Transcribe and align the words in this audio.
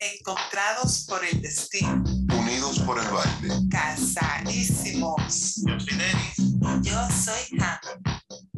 Encontrados 0.00 1.06
por 1.08 1.24
el 1.24 1.42
destino. 1.42 2.04
Unidos 2.32 2.78
por 2.86 3.00
el 3.00 3.06
baile. 3.06 3.68
Casadísimos. 3.68 5.56
Yo 5.66 5.80
soy 5.80 5.98
Denis. 5.98 6.36
Yo 6.82 6.96
soy 7.10 7.58
Hannah. 7.58 7.80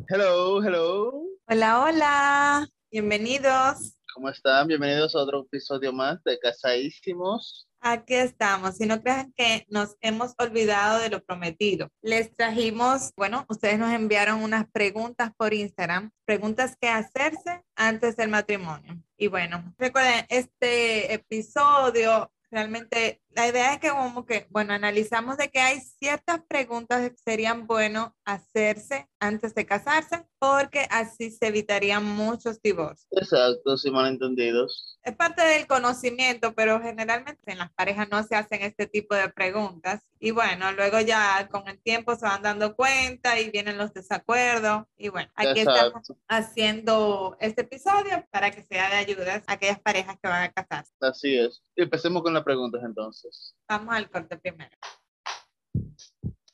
Hello, 0.08 0.62
hello. 0.62 1.24
Hola, 1.48 1.80
hola. 1.80 2.68
Bienvenidos. 2.90 3.95
¿Cómo 4.14 4.29
están? 4.29 4.68
Bienvenidos 4.68 5.14
a 5.14 5.21
otro 5.21 5.46
episodio 5.46 5.95
más 5.95 6.22
de 6.24 6.38
Casadísimos. 6.38 7.67
Aquí 7.81 8.17
estamos. 8.17 8.77
Si 8.77 8.85
no 8.85 9.01
crean 9.01 9.33
que 9.35 9.65
nos 9.71 9.97
hemos 10.03 10.35
olvidado 10.37 10.99
de 10.99 11.09
lo 11.09 11.25
prometido. 11.25 11.88
Les 12.03 12.37
trajimos, 12.37 13.13
bueno, 13.17 13.47
ustedes 13.49 13.79
nos 13.79 13.95
enviaron 13.95 14.43
unas 14.43 14.71
preguntas 14.71 15.31
por 15.38 15.54
Instagram, 15.54 16.11
preguntas 16.27 16.77
que 16.79 16.91
hacerse 16.91 17.62
antes 17.77 18.16
del 18.16 18.29
matrimonio. 18.29 19.02
Y 19.20 19.27
bueno, 19.27 19.74
recuerden, 19.77 20.24
este 20.30 21.12
episodio 21.12 22.32
realmente 22.50 23.20
la 23.33 23.48
idea 23.48 23.75
es 23.75 23.80
que 23.80 23.91
como 23.91 24.27
que, 24.27 24.47
bueno, 24.51 24.73
analizamos 24.73 25.37
de 25.37 25.51
que 25.51 25.61
hay 25.61 25.80
ciertas 25.80 26.41
preguntas 26.48 27.09
que 27.11 27.16
serían 27.16 27.66
bueno 27.66 28.16
hacerse 28.25 29.09
antes 29.20 29.55
de 29.55 29.66
casarse, 29.66 30.25
porque 30.39 30.87
así 30.91 31.30
se 31.30 31.48
evitarían 31.48 32.05
muchos 32.05 32.61
divorcios. 32.62 33.06
Exacto, 33.11 33.77
sin 33.77 33.93
malentendidos. 33.93 34.98
Es 35.03 35.15
parte 35.15 35.43
del 35.45 35.66
conocimiento, 35.66 36.55
pero 36.55 36.80
generalmente 36.80 37.53
en 37.53 37.59
las 37.59 37.73
parejas 37.73 38.09
no 38.11 38.23
se 38.23 38.37
hacen 38.37 38.62
este 38.62 38.87
tipo 38.87 39.15
de 39.15 39.29
preguntas. 39.29 40.03
Y 40.19 40.33
bueno, 40.33 40.73
luego 40.73 41.01
ya 41.01 41.48
con 41.51 41.69
el 41.69 41.81
tiempo 41.81 42.17
se 42.17 42.27
van 42.27 42.42
dando 42.42 42.75
cuenta 42.75 43.39
y 43.39 43.51
vienen 43.51 43.78
los 43.78 43.92
desacuerdos. 43.92 44.84
Y 44.97 45.09
bueno, 45.09 45.31
aquí 45.34 45.61
Exacto. 45.61 45.98
estamos 45.98 46.12
haciendo 46.28 47.37
este 47.41 47.62
episodio 47.62 48.27
para 48.31 48.51
que 48.51 48.62
sea 48.62 48.91
de 48.91 48.97
ayuda 48.97 49.42
a 49.47 49.53
aquellas 49.53 49.81
parejas 49.81 50.17
que 50.23 50.28
van 50.28 50.45
a 50.45 50.53
casarse. 50.53 50.92
Así 51.01 51.37
es. 51.37 51.62
Empecemos 51.77 52.23
con 52.23 52.34
las 52.34 52.45
preguntas 52.45 52.83
entonces. 52.84 53.20
Vamos 53.69 53.95
al 53.95 54.10
corte 54.10 54.37
primero. 54.38 54.77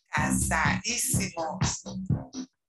Casadísimos. 0.08 1.82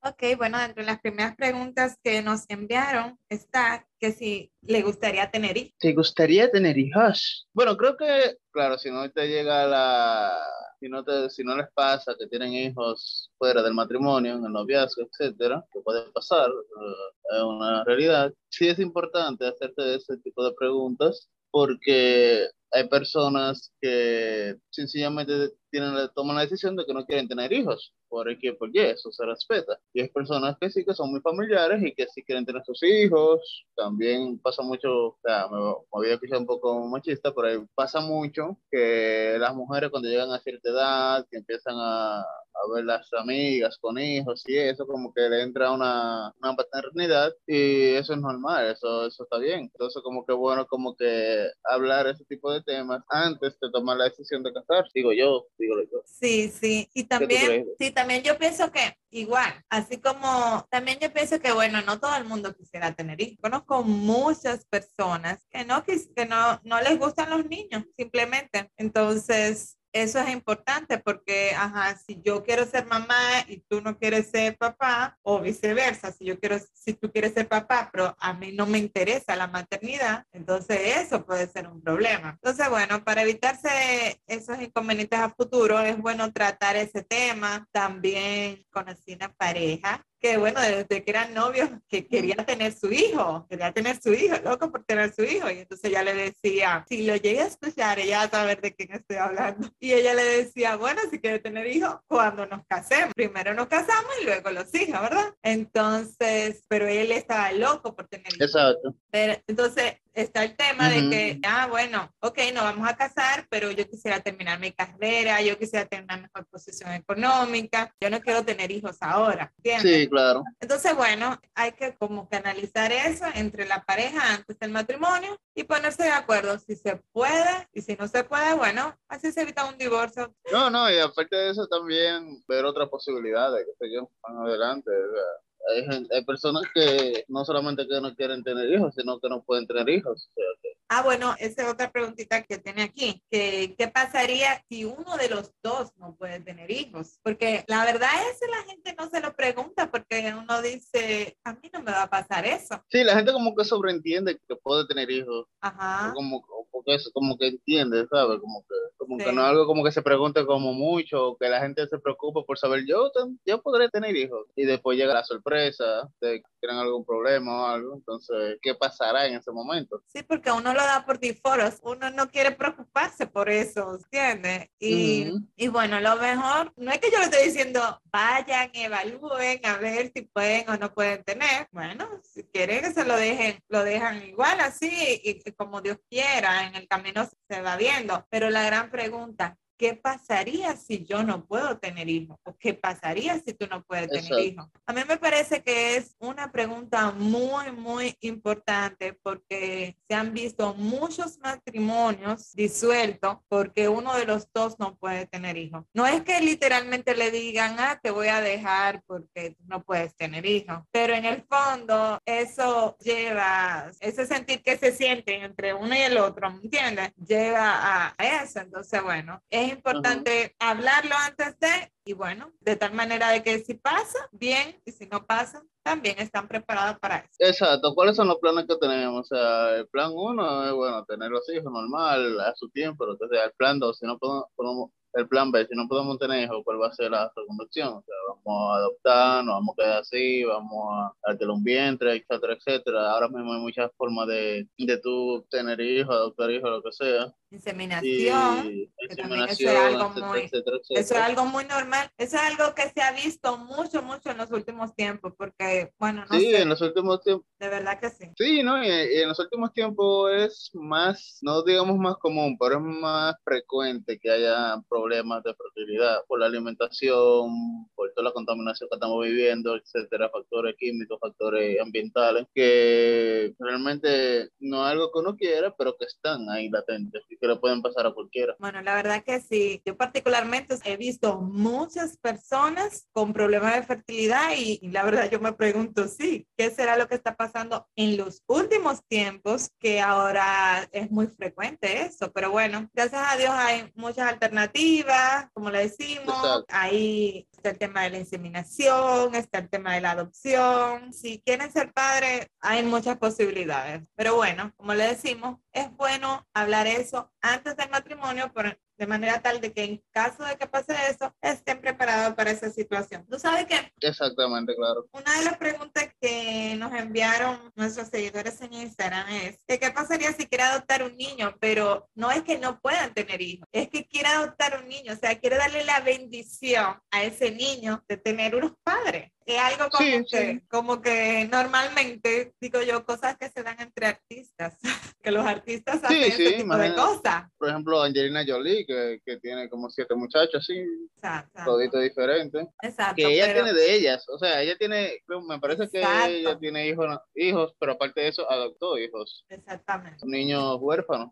Ok, 0.02 0.36
bueno, 0.36 0.58
dentro 0.58 0.82
de 0.82 0.86
las 0.86 1.00
primeras 1.00 1.34
preguntas 1.34 1.98
que 2.02 2.22
nos 2.22 2.44
enviaron 2.48 3.18
está 3.28 3.86
que 3.98 4.12
si 4.12 4.52
le 4.62 4.82
gustaría 4.82 5.28
tener 5.30 5.56
hijos. 5.56 5.74
¿Te 5.78 5.92
gustaría 5.92 6.50
tener 6.50 6.78
hijos? 6.78 7.48
Bueno, 7.52 7.76
creo 7.76 7.96
que, 7.96 8.36
claro, 8.52 8.78
si 8.78 8.90
no 8.90 9.10
te 9.10 9.26
llega 9.26 9.66
la... 9.66 10.32
Si 10.80 10.88
no, 10.88 11.02
te, 11.02 11.28
si 11.30 11.42
no 11.42 11.56
les 11.56 11.66
pasa 11.74 12.14
que 12.16 12.28
tienen 12.28 12.52
hijos 12.52 13.32
fuera 13.36 13.60
del 13.62 13.74
matrimonio, 13.74 14.34
en 14.36 14.44
el 14.44 14.52
noviazgo, 14.52 15.02
etcétera, 15.02 15.64
que 15.72 15.80
puede 15.80 16.02
pasar, 16.12 16.48
eh, 16.48 17.36
es 17.36 17.42
una 17.42 17.82
realidad. 17.82 18.32
Sí 18.48 18.68
es 18.68 18.78
importante 18.78 19.48
hacerte 19.48 19.96
ese 19.96 20.16
tipo 20.18 20.44
de 20.44 20.54
preguntas 20.56 21.28
porque 21.50 22.48
hay 22.72 22.88
personas 22.88 23.72
que 23.80 24.56
sencillamente 24.70 25.50
tienen, 25.70 26.08
toman 26.14 26.36
la 26.36 26.42
decisión 26.42 26.76
de 26.76 26.84
que 26.84 26.94
no 26.94 27.04
quieren 27.04 27.28
tener 27.28 27.52
hijos, 27.52 27.92
por 28.08 28.28
X 28.30 28.52
por 28.58 28.70
Y, 28.74 28.78
eso 28.80 29.10
se 29.12 29.24
respeta. 29.24 29.78
Y 29.92 30.00
hay 30.00 30.08
personas 30.08 30.56
que 30.60 30.70
sí 30.70 30.84
que 30.84 30.94
son 30.94 31.10
muy 31.10 31.20
familiares 31.20 31.82
y 31.82 31.94
que 31.94 32.06
sí 32.08 32.22
quieren 32.24 32.46
tener 32.46 32.62
sus 32.64 32.82
hijos. 32.82 33.66
También 33.76 34.38
pasa 34.38 34.62
mucho, 34.62 35.08
o 35.08 35.18
sea, 35.22 35.48
me, 35.48 35.58
me 35.58 35.74
voy 35.90 36.08
a 36.08 36.14
escuchar 36.14 36.38
un 36.38 36.46
poco 36.46 36.86
machista, 36.88 37.32
pero 37.34 37.66
pasa 37.74 38.00
mucho 38.00 38.58
que 38.70 39.36
las 39.38 39.54
mujeres 39.54 39.90
cuando 39.90 40.08
llegan 40.08 40.32
a 40.32 40.40
cierta 40.40 40.70
edad, 40.70 41.26
que 41.30 41.38
empiezan 41.38 41.74
a, 41.76 42.24
a 42.58 42.74
ver 42.74 42.84
las 42.84 43.12
amigas 43.12 43.78
con 43.80 43.98
hijos 43.98 44.42
y 44.46 44.56
eso, 44.56 44.86
como 44.86 45.12
que 45.12 45.28
le 45.28 45.42
entra 45.42 45.72
una, 45.72 46.32
una 46.40 46.56
paternidad 46.56 47.32
y 47.46 47.92
eso 47.92 48.14
es 48.14 48.20
normal, 48.20 48.66
eso, 48.68 49.06
eso 49.06 49.22
está 49.24 49.38
bien. 49.38 49.70
Entonces, 49.72 50.02
como 50.02 50.24
que 50.26 50.32
bueno, 50.32 50.66
como 50.66 50.96
que 50.96 51.46
hablar 51.64 52.06
ese 52.06 52.24
tipo 52.24 52.52
de 52.52 52.57
temas 52.62 53.02
antes 53.08 53.58
de 53.60 53.70
tomar 53.70 53.96
la 53.96 54.04
decisión 54.04 54.42
de 54.42 54.52
casar, 54.52 54.84
digo 54.94 55.12
yo, 55.12 55.46
digo 55.58 55.76
yo. 55.82 56.02
Sí, 56.04 56.48
sí. 56.48 56.90
Y 56.94 57.04
también, 57.04 57.66
sí, 57.78 57.90
también 57.90 58.22
yo 58.22 58.38
pienso 58.38 58.70
que 58.70 58.96
igual, 59.10 59.52
así 59.68 59.98
como 59.98 60.66
también 60.70 60.98
yo 61.00 61.12
pienso 61.12 61.40
que, 61.40 61.52
bueno, 61.52 61.80
no 61.82 61.98
todo 61.98 62.14
el 62.16 62.24
mundo 62.24 62.54
quisiera 62.54 62.94
tener 62.94 63.20
hijos. 63.20 63.38
Conozco 63.40 63.82
muchas 63.82 64.64
personas 64.66 65.46
que 65.50 65.64
no, 65.64 65.84
que 65.84 66.26
no, 66.26 66.60
no 66.64 66.80
les 66.80 66.98
gustan 66.98 67.30
los 67.30 67.46
niños, 67.46 67.84
simplemente. 67.96 68.70
Entonces, 68.76 69.77
eso 69.92 70.18
es 70.18 70.30
importante 70.30 70.98
porque, 70.98 71.52
ajá, 71.54 71.96
si 71.96 72.20
yo 72.22 72.44
quiero 72.44 72.64
ser 72.66 72.86
mamá 72.86 73.44
y 73.46 73.58
tú 73.68 73.80
no 73.80 73.98
quieres 73.98 74.30
ser 74.30 74.56
papá, 74.56 75.18
o 75.22 75.40
viceversa, 75.40 76.12
si 76.12 76.26
yo 76.26 76.38
quiero, 76.38 76.58
si 76.72 76.94
tú 76.94 77.10
quieres 77.10 77.34
ser 77.34 77.48
papá, 77.48 77.88
pero 77.92 78.16
a 78.18 78.32
mí 78.32 78.52
no 78.52 78.66
me 78.66 78.78
interesa 78.78 79.36
la 79.36 79.46
maternidad, 79.46 80.24
entonces 80.32 80.78
eso 80.98 81.24
puede 81.24 81.46
ser 81.48 81.68
un 81.68 81.80
problema. 81.80 82.30
Entonces, 82.30 82.68
bueno, 82.68 83.02
para 83.04 83.22
evitarse 83.22 84.20
esos 84.26 84.60
inconvenientes 84.60 85.18
a 85.18 85.30
futuro, 85.30 85.80
es 85.80 85.98
bueno 85.98 86.32
tratar 86.32 86.76
ese 86.76 87.02
tema. 87.02 87.66
También 87.72 88.64
conocí 88.70 89.14
una 89.14 89.32
pareja 89.32 90.04
que 90.20 90.36
bueno, 90.36 90.60
desde 90.60 91.04
que 91.04 91.10
eran 91.10 91.34
novios, 91.34 91.70
que 91.88 92.06
quería 92.06 92.36
tener 92.36 92.72
su 92.72 92.92
hijo, 92.92 93.46
quería 93.48 93.72
tener 93.72 94.00
su 94.00 94.12
hijo, 94.12 94.36
loco 94.42 94.70
por 94.70 94.84
tener 94.84 95.14
su 95.14 95.22
hijo. 95.22 95.50
Y 95.50 95.58
entonces 95.58 95.90
ella 95.90 96.02
le 96.02 96.14
decía, 96.14 96.84
si 96.88 97.06
lo 97.06 97.16
llegué 97.16 97.40
a 97.40 97.46
escuchar, 97.46 97.98
ella 97.98 98.18
va 98.18 98.24
a 98.24 98.30
saber 98.30 98.60
de 98.60 98.74
quién 98.74 98.92
estoy 98.92 99.16
hablando. 99.16 99.68
Y 99.80 99.92
ella 99.92 100.12
le 100.14 100.24
decía, 100.24 100.76
bueno, 100.76 101.00
si 101.10 101.20
quiere 101.20 101.38
tener 101.38 101.66
hijos, 101.66 101.98
cuando 102.06 102.46
nos 102.46 102.66
casemos. 102.66 103.14
Primero 103.14 103.54
nos 103.54 103.68
casamos 103.68 104.12
y 104.20 104.24
luego 104.24 104.50
los 104.50 104.74
hijos, 104.74 105.00
¿verdad? 105.00 105.34
Entonces, 105.42 106.64
pero 106.68 106.86
él 106.86 107.12
estaba 107.12 107.52
loco 107.52 107.94
por 107.94 108.08
tener 108.08 108.28
hijos. 108.28 108.48
Exacto. 108.48 108.94
Pero, 109.10 109.40
entonces 109.46 109.94
está 110.22 110.44
el 110.44 110.56
tema 110.56 110.88
de 110.88 111.08
que, 111.08 111.40
ah, 111.46 111.66
bueno, 111.68 112.12
ok, 112.20 112.38
nos 112.52 112.64
vamos 112.64 112.88
a 112.88 112.96
casar, 112.96 113.46
pero 113.48 113.70
yo 113.70 113.88
quisiera 113.88 114.20
terminar 114.20 114.58
mi 114.58 114.72
carrera, 114.72 115.40
yo 115.42 115.58
quisiera 115.58 115.86
tener 115.86 116.04
una 116.04 116.16
mejor 116.16 116.46
posición 116.46 116.92
económica, 116.92 117.94
yo 118.00 118.10
no 118.10 118.20
quiero 118.20 118.44
tener 118.44 118.70
hijos 118.70 118.96
ahora, 119.00 119.52
¿entiendes? 119.58 120.00
Sí, 120.02 120.08
claro. 120.08 120.42
Entonces, 120.60 120.94
bueno, 120.96 121.40
hay 121.54 121.72
que 121.72 121.96
como 121.96 122.28
que 122.28 122.36
analizar 122.36 122.90
eso 122.90 123.26
entre 123.34 123.66
la 123.66 123.84
pareja 123.84 124.34
antes 124.34 124.58
del 124.58 124.70
matrimonio 124.70 125.38
y 125.54 125.64
ponerse 125.64 126.04
de 126.04 126.10
acuerdo 126.10 126.58
si 126.58 126.76
se 126.76 126.96
puede 127.12 127.68
y 127.72 127.82
si 127.82 127.94
no 127.96 128.08
se 128.08 128.24
puede, 128.24 128.54
bueno, 128.54 128.96
así 129.08 129.30
se 129.32 129.42
evita 129.42 129.66
un 129.66 129.78
divorcio. 129.78 130.34
No, 130.52 130.68
no, 130.70 130.90
y 130.90 130.98
aparte 130.98 131.36
de 131.36 131.50
eso 131.50 131.66
también 131.68 132.42
ver 132.48 132.64
otras 132.64 132.88
posibilidades, 132.88 133.66
que 133.78 133.92
yo, 133.92 134.10
más 134.26 134.46
adelante. 134.46 134.90
o 134.90 135.14
sea, 135.14 135.47
hay, 135.68 136.24
personas 136.24 136.62
que 136.74 137.24
no 137.28 137.44
solamente 137.44 137.86
que 137.86 138.00
no 138.00 138.14
quieren 138.14 138.42
tener 138.42 138.70
hijos, 138.70 138.94
sino 138.94 139.18
que 139.20 139.28
no 139.28 139.42
pueden 139.42 139.66
tener 139.66 139.88
hijos. 139.88 140.28
o 140.30 140.34
sea, 140.34 140.44
que- 140.62 140.78
Ah, 140.90 141.02
bueno, 141.02 141.34
esa 141.38 141.62
es 141.64 141.68
otra 141.68 141.92
preguntita 141.92 142.42
que 142.42 142.56
tiene 142.56 142.82
aquí, 142.82 143.22
que 143.30 143.74
qué 143.76 143.88
pasaría 143.88 144.64
si 144.70 144.86
uno 144.86 145.18
de 145.18 145.28
los 145.28 145.52
dos 145.62 145.92
no 145.98 146.16
puede 146.16 146.40
tener 146.40 146.70
hijos, 146.70 147.18
porque 147.22 147.62
la 147.68 147.84
verdad 147.84 148.08
es 148.30 148.40
que 148.40 148.46
la 148.46 148.62
gente 148.62 148.94
no 148.98 149.10
se 149.10 149.20
lo 149.20 149.34
pregunta 149.34 149.90
porque 149.90 150.32
uno 150.34 150.62
dice, 150.62 151.36
a 151.44 151.52
mí 151.52 151.70
no 151.74 151.82
me 151.82 151.92
va 151.92 152.04
a 152.04 152.10
pasar 152.10 152.46
eso. 152.46 152.82
Sí, 152.90 153.04
la 153.04 153.16
gente 153.16 153.32
como 153.32 153.54
que 153.54 153.64
sobreentiende 153.66 154.38
que 154.48 154.56
puede 154.56 154.86
tener 154.86 155.10
hijos, 155.10 155.46
Ajá. 155.60 156.12
como, 156.14 156.42
porque 156.70 156.94
es 156.94 157.10
como 157.12 157.36
que 157.36 157.48
entiende, 157.48 158.06
¿sabes? 158.10 158.40
Como 158.40 158.62
que, 158.62 158.74
como 159.08 159.18
Sí. 159.20 159.24
que 159.24 159.32
no 159.32 159.42
es 159.42 159.48
algo 159.48 159.66
como 159.66 159.82
que 159.82 159.90
se 159.90 160.02
pregunte 160.02 160.44
como 160.44 160.74
mucho, 160.74 161.36
que 161.40 161.48
la 161.48 161.60
gente 161.60 161.86
se 161.88 161.98
preocupe 161.98 162.42
por 162.46 162.58
saber, 162.58 162.84
yo, 162.86 163.10
yo 163.46 163.62
podré 163.62 163.88
tener 163.88 164.14
hijos, 164.14 164.46
y 164.54 164.64
después 164.64 164.98
llega 164.98 165.14
la 165.14 165.24
sorpresa 165.24 166.08
de 166.20 166.42
que 166.42 166.48
tienen 166.60 166.78
algún 166.78 167.04
problema 167.04 167.62
o 167.62 167.66
algo, 167.66 167.94
entonces, 167.94 168.58
¿qué 168.60 168.74
pasará 168.74 169.26
en 169.26 169.36
ese 169.36 169.50
momento? 169.50 170.02
Sí, 170.06 170.22
porque 170.22 170.52
uno 170.52 170.74
lo 170.74 170.80
da 170.80 171.04
por 171.06 171.18
default, 171.18 171.78
uno 171.82 172.10
no 172.10 172.28
quiere 172.28 172.52
preocuparse 172.52 173.26
por 173.26 173.48
eso, 173.48 173.94
¿entiendes? 173.94 174.68
Y, 174.78 175.28
Ujú. 175.30 175.40
y 175.56 175.68
bueno, 175.68 176.00
lo 176.00 176.16
mejor, 176.16 176.72
no 176.76 176.90
es 176.90 176.98
que 176.98 177.10
yo 177.10 177.18
le 177.18 177.24
estoy 177.24 177.44
diciendo, 177.46 177.80
vayan, 178.12 178.70
evalúen 178.74 179.64
a 179.64 179.78
ver 179.78 180.12
si 180.14 180.22
pueden 180.22 180.68
o 180.68 180.76
no 180.76 180.92
pueden 180.92 181.24
tener. 181.24 181.66
Bueno, 181.72 182.06
si 182.48 182.58
quieren 182.58 182.82
que 182.82 182.92
se 182.92 183.04
lo 183.04 183.16
dejen, 183.16 183.60
lo 183.68 183.84
dejan 183.84 184.22
igual 184.26 184.60
así 184.60 184.88
y, 185.22 185.42
y 185.44 185.52
como 185.52 185.80
Dios 185.80 185.98
quiera, 186.08 186.66
en 186.66 186.74
el 186.74 186.88
camino 186.88 187.28
se 187.48 187.60
va 187.60 187.76
viendo. 187.76 188.26
Pero 188.30 188.50
la 188.50 188.62
gran 188.62 188.90
pregunta, 188.90 189.56
¿qué 189.78 189.94
pasaría 189.94 190.76
si 190.76 191.04
yo 191.04 191.22
no 191.22 191.46
puedo 191.46 191.78
tener 191.78 192.08
hijos? 192.08 192.36
¿O 192.44 192.56
qué 192.58 192.74
pasaría 192.74 193.38
si 193.38 193.54
tú 193.54 193.66
no 193.70 193.82
puedes 193.84 194.08
tener 194.08 194.24
Exacto. 194.24 194.42
hijos? 194.42 194.68
A 194.86 194.92
mí 194.92 195.02
me 195.08 195.16
parece 195.16 195.62
que 195.62 195.96
es 195.96 196.16
una 196.18 196.50
pregunta 196.50 197.12
muy, 197.12 197.70
muy 197.70 198.16
importante 198.20 199.14
porque 199.22 199.96
se 200.08 200.14
han 200.14 200.34
visto 200.34 200.74
muchos 200.74 201.38
matrimonios 201.38 202.52
disueltos 202.52 203.38
porque 203.48 203.88
uno 203.88 204.16
de 204.16 204.26
los 204.26 204.52
dos 204.52 204.78
no 204.78 204.96
puede 204.96 205.26
tener 205.26 205.56
hijos. 205.56 205.84
No 205.94 206.06
es 206.06 206.22
que 206.22 206.40
literalmente 206.40 207.14
le 207.14 207.30
digan, 207.30 207.76
ah, 207.78 207.98
te 208.02 208.10
voy 208.10 208.28
a 208.28 208.40
dejar 208.40 209.02
porque 209.06 209.56
no 209.66 209.82
puedes 209.84 210.14
tener 210.16 210.44
hijos, 210.44 210.80
pero 210.90 211.14
en 211.14 211.24
el 211.24 211.44
fondo 211.44 212.18
eso 212.26 212.96
lleva, 212.98 213.90
ese 214.00 214.26
sentir 214.26 214.62
que 214.62 214.76
se 214.76 214.92
sienten 214.92 215.42
entre 215.42 215.72
uno 215.72 215.94
y 215.94 215.98
el 215.98 216.18
otro, 216.18 216.50
¿me 216.50 216.62
entiendes? 216.62 217.12
Lleva 217.16 218.14
a 218.18 218.42
eso. 218.42 218.60
Entonces, 218.60 219.02
bueno, 219.02 219.40
es 219.50 219.67
es 219.68 219.74
importante 219.74 220.54
hablarlo 220.58 221.14
antes 221.16 221.58
de, 221.58 221.92
y 222.04 222.12
bueno, 222.12 222.52
de 222.60 222.76
tal 222.76 222.92
manera 222.92 223.30
de 223.30 223.42
que 223.42 223.58
si 223.60 223.74
pasa, 223.74 224.28
bien, 224.32 224.80
y 224.84 224.92
si 224.92 225.06
no 225.06 225.24
pasa, 225.26 225.62
también 225.82 226.18
están 226.18 226.48
preparados 226.48 226.98
para 226.98 227.18
eso. 227.18 227.28
Exacto, 227.38 227.94
¿cuáles 227.94 228.16
son 228.16 228.28
los 228.28 228.38
planes 228.38 228.66
que 228.66 228.76
tenemos? 228.76 229.20
O 229.20 229.34
sea, 229.34 229.76
el 229.76 229.88
plan 229.88 230.10
uno 230.14 230.66
es, 230.66 230.72
bueno, 230.72 231.04
tener 231.04 231.30
los 231.30 231.48
hijos 231.48 231.72
normal, 231.72 232.40
a 232.40 232.54
su 232.54 232.68
tiempo, 232.70 233.08
entonces 233.10 233.38
el 233.44 233.52
plan 233.52 233.78
dos, 233.78 233.98
si 233.98 234.06
no 234.06 234.18
podemos, 234.18 234.46
podemos 234.54 234.90
el 235.14 235.28
plan 235.28 235.50
B, 235.50 235.66
si 235.66 235.74
no 235.74 235.88
podemos 235.88 236.18
tener 236.18 236.44
hijos, 236.44 236.62
¿cuál 236.64 236.80
va 236.80 236.88
a 236.88 236.92
ser 236.92 237.10
la 237.10 237.32
reconducción? 237.34 237.88
O 237.88 238.02
sea, 238.02 238.14
vamos 238.28 238.72
a 238.72 238.76
adoptar, 238.76 239.44
nos 239.44 239.54
vamos 239.54 239.74
a 239.74 239.82
quedar 239.82 239.98
así, 240.00 240.44
vamos 240.44 240.86
a 240.92 241.12
darte 241.26 241.46
un 241.46 241.64
vientre, 241.64 242.16
etcétera, 242.16 242.54
etcétera. 242.54 243.10
Ahora 243.10 243.28
mismo 243.28 243.52
hay 243.52 243.60
muchas 243.60 243.90
formas 243.96 244.28
de, 244.28 244.68
de 244.76 244.98
tú 244.98 245.44
tener 245.50 245.80
hijos, 245.80 246.14
adoptar 246.14 246.50
hijos, 246.50 246.70
lo 246.70 246.82
que 246.82 246.92
sea. 246.92 247.34
Inseminación. 247.50 248.66
Y 248.66 248.97
eso 249.10 249.68
es 249.70 249.76
algo 249.78 250.08
muy- 250.10 250.38
etcétera, 250.40 250.76
Eso 250.76 250.92
es 250.94 251.00
etcétera. 251.00 251.26
algo 251.26 251.44
muy 251.46 251.64
normal. 251.64 252.10
Eso 252.18 252.36
es 252.36 252.42
algo 252.42 252.74
que 252.74 252.88
se 252.90 253.00
ha 253.02 253.12
visto 253.12 253.56
mucho, 253.58 254.02
mucho 254.02 254.30
en 254.30 254.38
los 254.38 254.50
últimos 254.50 254.94
tiempos, 254.94 255.32
porque, 255.36 255.92
bueno, 255.98 256.24
no 256.30 256.38
Sí, 256.38 256.50
sé, 256.50 256.62
en 256.62 256.68
los 256.68 256.80
últimos 256.80 257.22
tiempos. 257.22 257.46
de 257.58 257.68
verdad 257.68 257.98
que 258.00 258.10
sí. 258.10 258.30
Sí, 258.36 258.62
¿no? 258.62 258.82
Y, 258.82 258.86
y 258.88 259.18
en 259.22 259.28
los 259.28 259.38
últimos 259.38 259.72
tiempos 259.72 260.30
es 260.32 260.70
más, 260.74 261.38
no 261.42 261.62
digamos 261.62 261.96
más 261.98 262.16
común, 262.18 262.56
pero 262.58 262.76
es 262.76 262.80
más 262.82 263.34
frecuente 263.44 264.18
que 264.18 264.30
haya 264.30 264.80
problemas 264.88 265.42
de 265.42 265.54
fertilidad 265.54 266.24
por 266.26 266.38
la 266.40 266.46
alimentación, 266.46 267.86
por 267.94 268.12
toda 268.14 268.24
la 268.28 268.32
contaminación 268.32 268.88
que 268.88 268.96
estamos 268.96 269.24
viviendo, 269.24 269.76
etcétera, 269.76 270.30
factores 270.30 270.76
químicos, 270.78 271.18
factores 271.20 271.80
ambientales, 271.80 272.46
que 272.54 273.54
realmente 273.58 274.50
no 274.60 274.84
es 274.86 274.92
algo 274.92 275.10
que 275.12 275.18
uno 275.18 275.36
quiera, 275.36 275.74
pero 275.76 275.96
que 275.98 276.04
están 276.06 276.48
ahí 276.50 276.68
latentes 276.70 277.22
y 277.28 277.36
que 277.36 277.46
le 277.46 277.56
pueden 277.56 277.82
pasar 277.82 278.06
a 278.06 278.12
cualquiera. 278.12 278.56
Bueno, 278.58 278.80
la 278.82 278.94
verdad 279.02 279.24
que 279.24 279.40
sí. 279.40 279.82
Yo 279.84 279.96
particularmente 279.96 280.76
he 280.84 280.96
visto 280.96 281.40
muchas 281.40 282.16
personas 282.18 283.08
con 283.12 283.32
problemas 283.32 283.74
de 283.74 283.82
fertilidad 283.82 284.52
y, 284.56 284.78
y 284.82 284.88
la 284.90 285.02
verdad 285.02 285.30
yo 285.30 285.40
me 285.40 285.52
pregunto, 285.52 286.06
sí, 286.08 286.46
¿qué 286.56 286.70
será 286.70 286.96
lo 286.96 287.08
que 287.08 287.14
está 287.14 287.34
pasando 287.36 287.86
en 287.96 288.16
los 288.16 288.42
últimos 288.46 289.02
tiempos 289.06 289.70
que 289.78 290.00
ahora 290.00 290.88
es 290.92 291.10
muy 291.10 291.26
frecuente 291.26 292.02
eso? 292.02 292.30
Pero 292.32 292.50
bueno, 292.50 292.88
gracias 292.92 293.22
a 293.26 293.36
Dios 293.36 293.50
hay 293.54 293.90
muchas 293.94 294.28
alternativas, 294.28 295.48
como 295.52 295.70
le 295.70 295.80
decimos. 295.80 296.34
Exacto. 296.36 296.66
Ahí 296.68 297.48
está 297.52 297.70
el 297.70 297.78
tema 297.78 298.02
de 298.02 298.10
la 298.10 298.18
inseminación, 298.18 299.34
está 299.34 299.58
el 299.58 299.68
tema 299.68 299.94
de 299.94 300.00
la 300.00 300.12
adopción. 300.12 301.12
Si 301.12 301.40
quieren 301.44 301.72
ser 301.72 301.92
padres, 301.92 302.46
hay 302.60 302.82
muchas 302.84 303.16
posibilidades. 303.18 304.06
Pero 304.14 304.36
bueno, 304.36 304.72
como 304.76 304.94
le 304.94 305.04
decimos, 305.08 305.58
es 305.72 305.90
bueno 305.96 306.46
hablar 306.54 306.86
eso 306.86 307.32
antes 307.40 307.76
del 307.76 307.90
matrimonio, 307.90 308.52
por- 308.52 308.78
de 308.98 309.06
manera 309.06 309.40
tal 309.40 309.60
de 309.60 309.72
que 309.72 309.84
en 309.84 310.02
caso 310.10 310.44
de 310.44 310.56
que 310.56 310.66
pase 310.66 310.94
eso, 311.08 311.32
estén 311.40 311.80
preparados 311.80 312.34
para 312.34 312.50
esa 312.50 312.70
situación. 312.70 313.24
Tú 313.30 313.38
sabes 313.38 313.66
que 313.66 313.92
Exactamente, 314.00 314.74
claro. 314.74 315.06
una 315.12 315.38
de 315.38 315.44
las 315.44 315.56
preguntas 315.56 316.08
que 316.20 316.74
nos 316.76 316.92
enviaron 316.92 317.72
nuestros 317.76 318.08
seguidores 318.08 318.60
en 318.60 318.74
Instagram 318.74 319.28
es 319.28 319.58
que 319.66 319.78
qué 319.78 319.90
pasaría 319.90 320.32
si 320.32 320.46
quiere 320.46 320.64
adoptar 320.64 321.02
un 321.02 321.16
niño, 321.16 321.54
pero 321.60 322.08
no 322.14 322.30
es 322.30 322.42
que 322.42 322.58
no 322.58 322.80
puedan 322.80 323.14
tener 323.14 323.40
hijos, 323.40 323.68
es 323.72 323.88
que 323.88 324.06
quiere 324.06 324.28
adoptar 324.28 324.80
un 324.82 324.88
niño, 324.88 325.12
o 325.12 325.16
sea, 325.16 325.38
quiere 325.38 325.56
darle 325.56 325.84
la 325.84 326.00
bendición 326.00 327.00
a 327.10 327.22
ese 327.22 327.52
niño 327.52 328.02
de 328.08 328.16
tener 328.16 328.54
unos 328.56 328.72
padres. 328.82 329.30
Es 329.48 329.58
algo 329.58 329.88
como, 329.88 330.04
Sí, 330.06 330.24
que, 330.30 330.52
sí. 330.52 330.60
como 330.68 331.00
que 331.00 331.48
normalmente, 331.50 332.52
digo 332.60 332.82
yo, 332.82 333.04
cosas 333.06 333.38
que 333.38 333.48
se 333.48 333.62
dan 333.62 333.80
entre 333.80 334.04
artistas, 334.04 334.76
que 335.22 335.30
los 335.30 335.44
artistas 335.46 336.04
hacen 336.04 336.22
Sí, 336.22 336.42
ese 336.44 336.56
tipo 336.58 336.76
de 336.76 336.94
cosas. 336.94 337.50
Por 337.56 337.70
ejemplo, 337.70 338.02
Angelina 338.02 338.44
Jolie, 338.46 338.84
que, 338.86 339.22
que 339.24 339.38
tiene 339.38 339.70
como 339.70 339.88
siete 339.88 340.14
muchachos, 340.14 340.62
así, 340.62 340.84
Exacto, 341.16 341.62
todito 341.64 341.98
diferente. 341.98 342.68
exacto, 342.82 343.14
que 343.16 343.24
ella 343.34 343.46
pero- 343.46 343.64
tiene 343.64 343.72
de 343.78 343.94
ellas, 343.94 344.28
o 344.28 344.38
sea, 344.38 344.60
ella 344.60 344.76
tiene, 344.76 345.18
me 345.48 345.58
parece 345.58 345.88
que 345.88 346.00
ella 346.02 346.58
tiene 346.58 346.86
hijos, 346.88 347.06
hijos, 347.34 347.74
pero 347.80 347.92
aparte 347.92 348.20
de 348.20 348.28
eso, 348.28 348.50
adoptó 348.50 348.98
hijos, 348.98 349.46
Exactamente. 349.48 350.18
niños 350.26 350.76
huérfanos. 350.80 351.30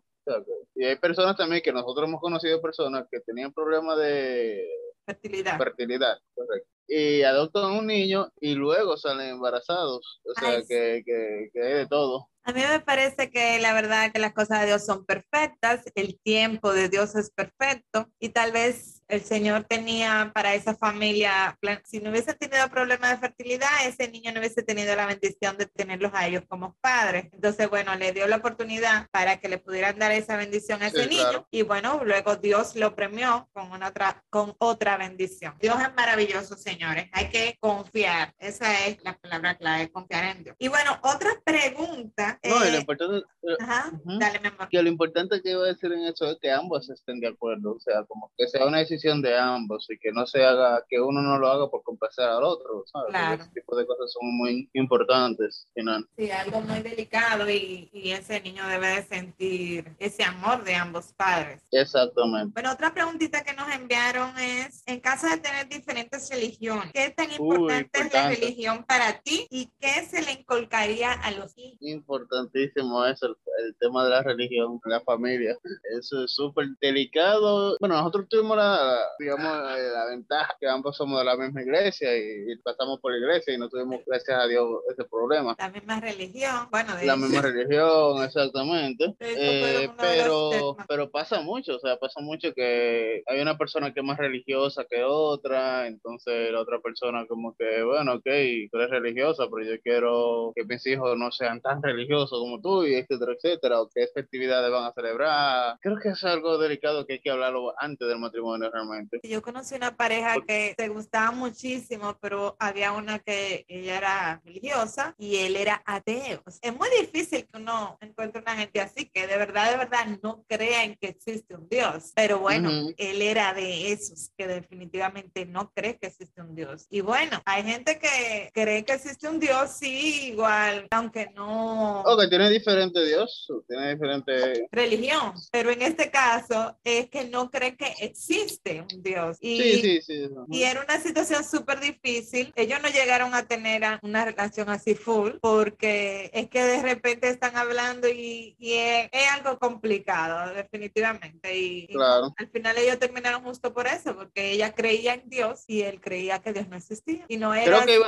Y 0.75 0.83
hay 0.85 0.95
personas 0.97 1.37
también 1.37 1.61
que 1.61 1.71
nosotros 1.71 2.07
hemos 2.09 2.19
conocido 2.19 2.59
personas 2.61 3.05
que 3.11 3.19
tenían 3.21 3.53
problemas 3.53 3.97
de 3.99 4.67
Fertilidad. 5.05 5.57
fertilidad, 5.57 6.17
correcto. 6.35 6.67
Y 6.87 7.23
adoptan 7.23 7.71
un 7.71 7.87
niño 7.87 8.31
y 8.39 8.53
luego 8.55 8.95
salen 8.97 9.29
embarazados. 9.29 10.21
O 10.23 10.39
sea, 10.39 10.49
Ay, 10.49 10.61
sí. 10.61 10.67
que, 10.69 11.03
que, 11.05 11.49
que 11.53 11.61
hay 11.61 11.73
de 11.73 11.87
todo. 11.87 12.29
A 12.43 12.53
mí 12.53 12.61
me 12.61 12.79
parece 12.79 13.29
que 13.29 13.59
la 13.59 13.73
verdad 13.73 14.11
que 14.13 14.19
las 14.19 14.33
cosas 14.33 14.61
de 14.61 14.67
Dios 14.67 14.85
son 14.85 15.05
perfectas, 15.05 15.83
el 15.95 16.17
tiempo 16.21 16.71
de 16.71 16.87
Dios 16.87 17.13
es 17.15 17.29
perfecto 17.29 18.09
y 18.19 18.29
tal 18.29 18.53
vez 18.53 18.96
el 19.07 19.21
Señor 19.21 19.63
tenía 19.63 20.31
para 20.33 20.53
esa 20.53 20.75
familia, 20.75 21.57
si 21.85 21.99
no 21.99 22.09
hubiese 22.09 22.33
tenido 22.33 22.67
problemas 22.69 23.11
de 23.11 23.17
fertilidad, 23.17 23.69
ese 23.85 24.09
niño 24.09 24.31
no 24.33 24.39
hubiese 24.39 24.63
tenido 24.63 24.95
la 24.95 25.05
bendición 25.05 25.57
de 25.57 25.65
tenerlos 25.65 26.11
a 26.13 26.27
ellos 26.27 26.43
como 26.47 26.75
padres. 26.81 27.27
Entonces, 27.31 27.69
bueno, 27.69 27.95
le 27.95 28.11
dio 28.11 28.27
la 28.27 28.37
oportunidad 28.37 29.07
para 29.11 29.37
que 29.37 29.47
le 29.47 29.57
pudieran 29.59 29.97
dar 29.97 30.11
esa 30.11 30.35
bendición 30.35 30.83
a 30.83 30.89
Sí, 30.89 30.97
ese 30.97 31.07
niño 31.07 31.21
claro. 31.21 31.47
y 31.51 31.61
bueno, 31.61 32.01
luego 32.03 32.35
Dios 32.35 32.75
lo 32.75 32.95
premió 32.95 33.49
con, 33.53 33.71
una 33.71 33.87
otra, 33.89 34.23
con 34.29 34.55
otra 34.59 34.97
bendición. 34.97 35.55
Dios 35.59 35.77
es 35.81 35.93
maravilloso, 35.95 36.57
señores. 36.57 37.07
Hay 37.13 37.29
que 37.29 37.55
confiar. 37.59 38.33
Esa 38.37 38.85
es 38.87 39.01
la 39.03 39.17
palabra 39.17 39.55
clave, 39.57 39.89
confiar 39.89 40.35
en 40.35 40.43
Dios. 40.43 40.55
Y 40.59 40.67
bueno, 40.67 40.99
otra 41.01 41.31
pregunta. 41.43 42.39
No, 42.43 42.65
y 42.65 42.71
lo 42.71 42.77
eh, 42.77 42.79
importante, 42.81 43.17
eh, 43.43 43.55
Ajá, 43.61 43.89
Ujú. 43.93 44.19
dale, 44.19 44.39
mi 44.39 44.47
amor. 44.47 44.67
que 44.69 44.81
lo 44.81 44.89
importante 44.89 45.41
que 45.41 45.51
iba 45.51 45.63
a 45.63 45.67
decir 45.67 45.91
en 45.93 46.03
eso 46.05 46.29
es 46.29 46.37
que 46.41 46.51
ambos 46.51 46.89
estén 46.89 47.19
de 47.21 47.27
acuerdo, 47.29 47.75
o 47.75 47.79
sea, 47.79 48.03
como 48.03 48.31
que 48.37 48.47
sea 48.47 48.65
una 48.65 48.79
decisión 48.79 48.96
de 49.01 49.37
ambos 49.37 49.87
y 49.89 49.97
que 49.97 50.11
no 50.11 50.25
se 50.25 50.43
haga, 50.43 50.83
que 50.89 50.99
uno 50.99 51.21
no 51.21 51.37
lo 51.37 51.47
haga 51.47 51.69
por 51.69 51.83
complacer 51.83 52.25
al 52.25 52.43
otro, 52.43 52.83
¿sabes? 52.91 53.09
Claro. 53.09 53.43
Ese 53.43 53.51
tipo 53.51 53.75
de 53.75 53.85
cosas 53.85 54.11
son 54.11 54.35
muy 54.37 54.69
importantes, 54.73 55.67
final. 55.73 56.07
Sí, 56.17 56.31
algo 56.31 56.61
muy 56.61 56.79
delicado 56.79 57.49
y, 57.49 57.89
y 57.93 58.11
ese 58.11 58.41
niño 58.41 58.67
debe 58.67 58.87
de 58.87 59.03
sentir 59.03 59.95
ese 59.99 60.23
amor 60.23 60.63
de 60.63 60.75
ambos 60.75 61.13
padres. 61.13 61.61
Exactamente. 61.71 62.53
Bueno, 62.53 62.71
otra 62.71 62.93
preguntita 62.93 63.43
que 63.43 63.53
nos 63.53 63.69
enviaron 63.69 64.37
es, 64.39 64.83
en 64.85 64.99
caso 64.99 65.27
de 65.27 65.37
tener 65.37 65.67
diferentes 65.69 66.29
religiones, 66.29 66.91
¿qué 66.93 67.09
tan 67.11 67.27
Uy, 67.27 67.33
importante 67.33 67.99
es 67.99 67.99
la 67.99 68.05
importante. 68.05 68.35
religión 68.35 68.85
para 68.85 69.19
ti 69.21 69.47
y 69.49 69.71
qué 69.79 70.05
se 70.09 70.23
le 70.23 70.31
inculcaría 70.33 71.13
a 71.13 71.31
los 71.31 71.57
hijos? 71.57 71.77
Importantísimo 71.81 73.05
eso, 73.05 73.27
el, 73.27 73.35
el 73.65 73.75
tema 73.77 74.03
de 74.03 74.09
la 74.09 74.23
religión, 74.23 74.79
la 74.85 75.01
familia. 75.01 75.55
Eso 75.97 76.23
es 76.23 76.31
súper 76.31 76.67
delicado. 76.81 77.77
Bueno, 77.79 77.95
nosotros 77.95 78.27
tuvimos 78.29 78.57
la, 78.57 78.86
digamos, 79.19 79.77
eh, 79.77 79.89
la 79.93 80.05
ventaja 80.05 80.55
que 80.59 80.67
ambos 80.67 80.95
somos 80.95 81.19
de 81.19 81.25
la 81.25 81.37
misma 81.37 81.61
iglesia 81.61 82.15
y, 82.17 82.51
y 82.51 82.57
pasamos 82.57 82.99
por 82.99 83.11
la 83.11 83.17
iglesia 83.17 83.53
y 83.53 83.57
no 83.57 83.69
tuvimos, 83.69 84.01
gracias 84.05 84.39
a 84.39 84.47
Dios, 84.47 84.67
ese 84.91 85.03
problema. 85.05 85.55
La 85.57 85.69
misma 85.69 85.99
religión, 85.99 86.67
bueno, 86.71 86.95
de 86.95 87.05
La 87.05 87.13
hecho, 87.13 87.21
misma 87.21 87.41
religión, 87.41 88.23
exactamente. 88.23 89.15
Eh, 89.19 89.89
pero, 89.97 90.75
pero 90.87 91.09
pasa 91.09 91.41
mucho, 91.41 91.75
o 91.75 91.79
sea, 91.79 91.97
pasa 91.97 92.21
mucho 92.21 92.53
que 92.53 93.23
hay 93.25 93.41
una 93.41 93.57
persona 93.57 93.93
que 93.93 93.99
es 93.99 94.05
más 94.05 94.17
religiosa 94.17 94.85
que 94.89 95.03
otra, 95.03 95.87
entonces 95.87 96.51
la 96.51 96.61
otra 96.61 96.79
persona 96.79 97.25
como 97.27 97.55
que, 97.55 97.83
bueno, 97.83 98.13
ok, 98.15 98.25
tú 98.71 98.77
eres 98.77 98.89
religiosa, 98.89 99.45
pero 99.51 99.69
yo 99.69 99.81
quiero 99.81 100.51
que 100.55 100.65
mis 100.65 100.85
hijos 100.87 101.17
no 101.17 101.31
sean 101.31 101.61
tan 101.61 101.81
religiosos 101.81 102.39
como 102.39 102.61
tú, 102.61 102.85
y 102.85 102.95
etcétera, 102.95 103.33
etcétera, 103.33 103.81
o 103.81 103.89
qué 103.93 104.07
festividades 104.13 104.71
van 104.71 104.85
a 104.85 104.93
celebrar. 104.93 105.77
Creo 105.81 105.97
que 106.01 106.09
es 106.09 106.23
algo 106.23 106.57
delicado 106.57 107.05
que 107.05 107.13
hay 107.13 107.21
que 107.21 107.31
hablarlo 107.31 107.73
antes 107.77 108.07
del 108.07 108.19
matrimonio 108.19 108.69
realmente. 108.77 109.19
Yo 109.23 109.41
conocí 109.41 109.75
una 109.75 109.95
pareja 109.95 110.35
que 110.47 110.75
se 110.77 110.87
gustaba 110.89 111.31
muchísimo, 111.31 112.17
pero 112.21 112.55
había 112.59 112.91
una 112.91 113.19
que 113.19 113.65
ella 113.67 113.97
era 113.97 114.41
religiosa 114.45 115.15
y 115.17 115.37
él 115.37 115.55
era 115.55 115.81
ateo. 115.85 116.43
Es 116.61 116.75
muy 116.75 116.89
difícil 116.99 117.47
que 117.47 117.57
uno 117.57 117.97
encuentre 118.01 118.41
una 118.41 118.55
gente 118.55 118.81
así 118.81 119.05
que 119.05 119.27
de 119.27 119.37
verdad, 119.37 119.71
de 119.71 119.77
verdad 119.77 120.05
no 120.21 120.43
crea 120.47 120.83
en 120.83 120.95
que 120.95 121.07
existe 121.09 121.55
un 121.55 121.67
Dios. 121.69 122.11
Pero 122.15 122.39
bueno, 122.39 122.69
Ujú. 122.69 122.93
él 122.97 123.21
era 123.21 123.53
de 123.53 123.91
esos 123.91 124.31
que 124.37 124.47
definitivamente 124.47 125.45
no 125.45 125.71
cree 125.71 125.97
que 125.97 126.07
existe 126.07 126.41
un 126.41 126.55
Dios. 126.55 126.85
Y 126.89 127.01
bueno, 127.01 127.41
hay 127.45 127.63
gente 127.63 127.99
que 127.99 128.51
cree 128.53 128.83
que 128.85 128.93
existe 128.93 129.27
un 129.27 129.39
Dios, 129.39 129.71
sí, 129.71 130.27
igual, 130.31 130.87
aunque 130.91 131.29
no 131.35 132.01
Ok, 132.01 132.29
tiene 132.29 132.49
diferente 132.49 133.03
Dios, 133.05 133.47
tiene 133.67 133.93
diferente... 133.95 134.67
religión, 134.71 135.33
pero 135.51 135.71
en 135.71 135.81
este 135.81 136.09
caso 136.11 136.77
es 136.83 137.09
que 137.09 137.25
no 137.25 137.49
cree 137.49 137.75
que 137.75 137.93
existe 137.99 138.66
un 138.81 139.03
Dios. 139.03 139.37
Y, 139.41 139.57
Sí, 139.57 139.81
sí, 139.81 140.01
sí. 140.01 140.29
y 140.49 140.63
era 140.63 140.81
una 140.83 140.99
situación 140.99 141.43
súper 141.43 141.79
difícil. 141.79 142.51
Ellos 142.55 142.79
no 142.81 142.89
llegaron 142.89 143.33
a 143.33 143.45
tener 143.47 143.83
una 144.01 144.25
relación 144.25 144.69
así 144.69 144.95
full 144.95 145.31
porque 145.41 146.29
es 146.33 146.49
que 146.49 146.63
de 146.63 146.81
repente 146.81 147.29
están 147.29 147.55
hablando 147.57 148.07
y, 148.07 148.55
y 148.59 148.73
es, 148.73 149.09
es 149.11 149.31
algo 149.31 149.57
complicado, 149.59 150.53
definitivamente. 150.53 151.57
Y, 151.57 151.85
y 151.89 151.93
Claro. 151.93 152.33
al 152.37 152.49
final 152.49 152.77
ellos 152.77 152.99
terminaron 152.99 153.43
justo 153.43 153.73
por 153.73 153.87
eso, 153.87 154.15
porque 154.15 154.51
ella 154.51 154.73
creía 154.73 155.13
en 155.15 155.29
Dios 155.29 155.63
y 155.67 155.81
él 155.81 155.99
creía 155.99 156.39
que 156.39 156.53
Dios 156.53 156.67
no 156.69 156.77
existía. 156.77 157.25
Y 157.27 157.37
no 157.37 157.53
era, 157.53 157.85
que 157.85 157.99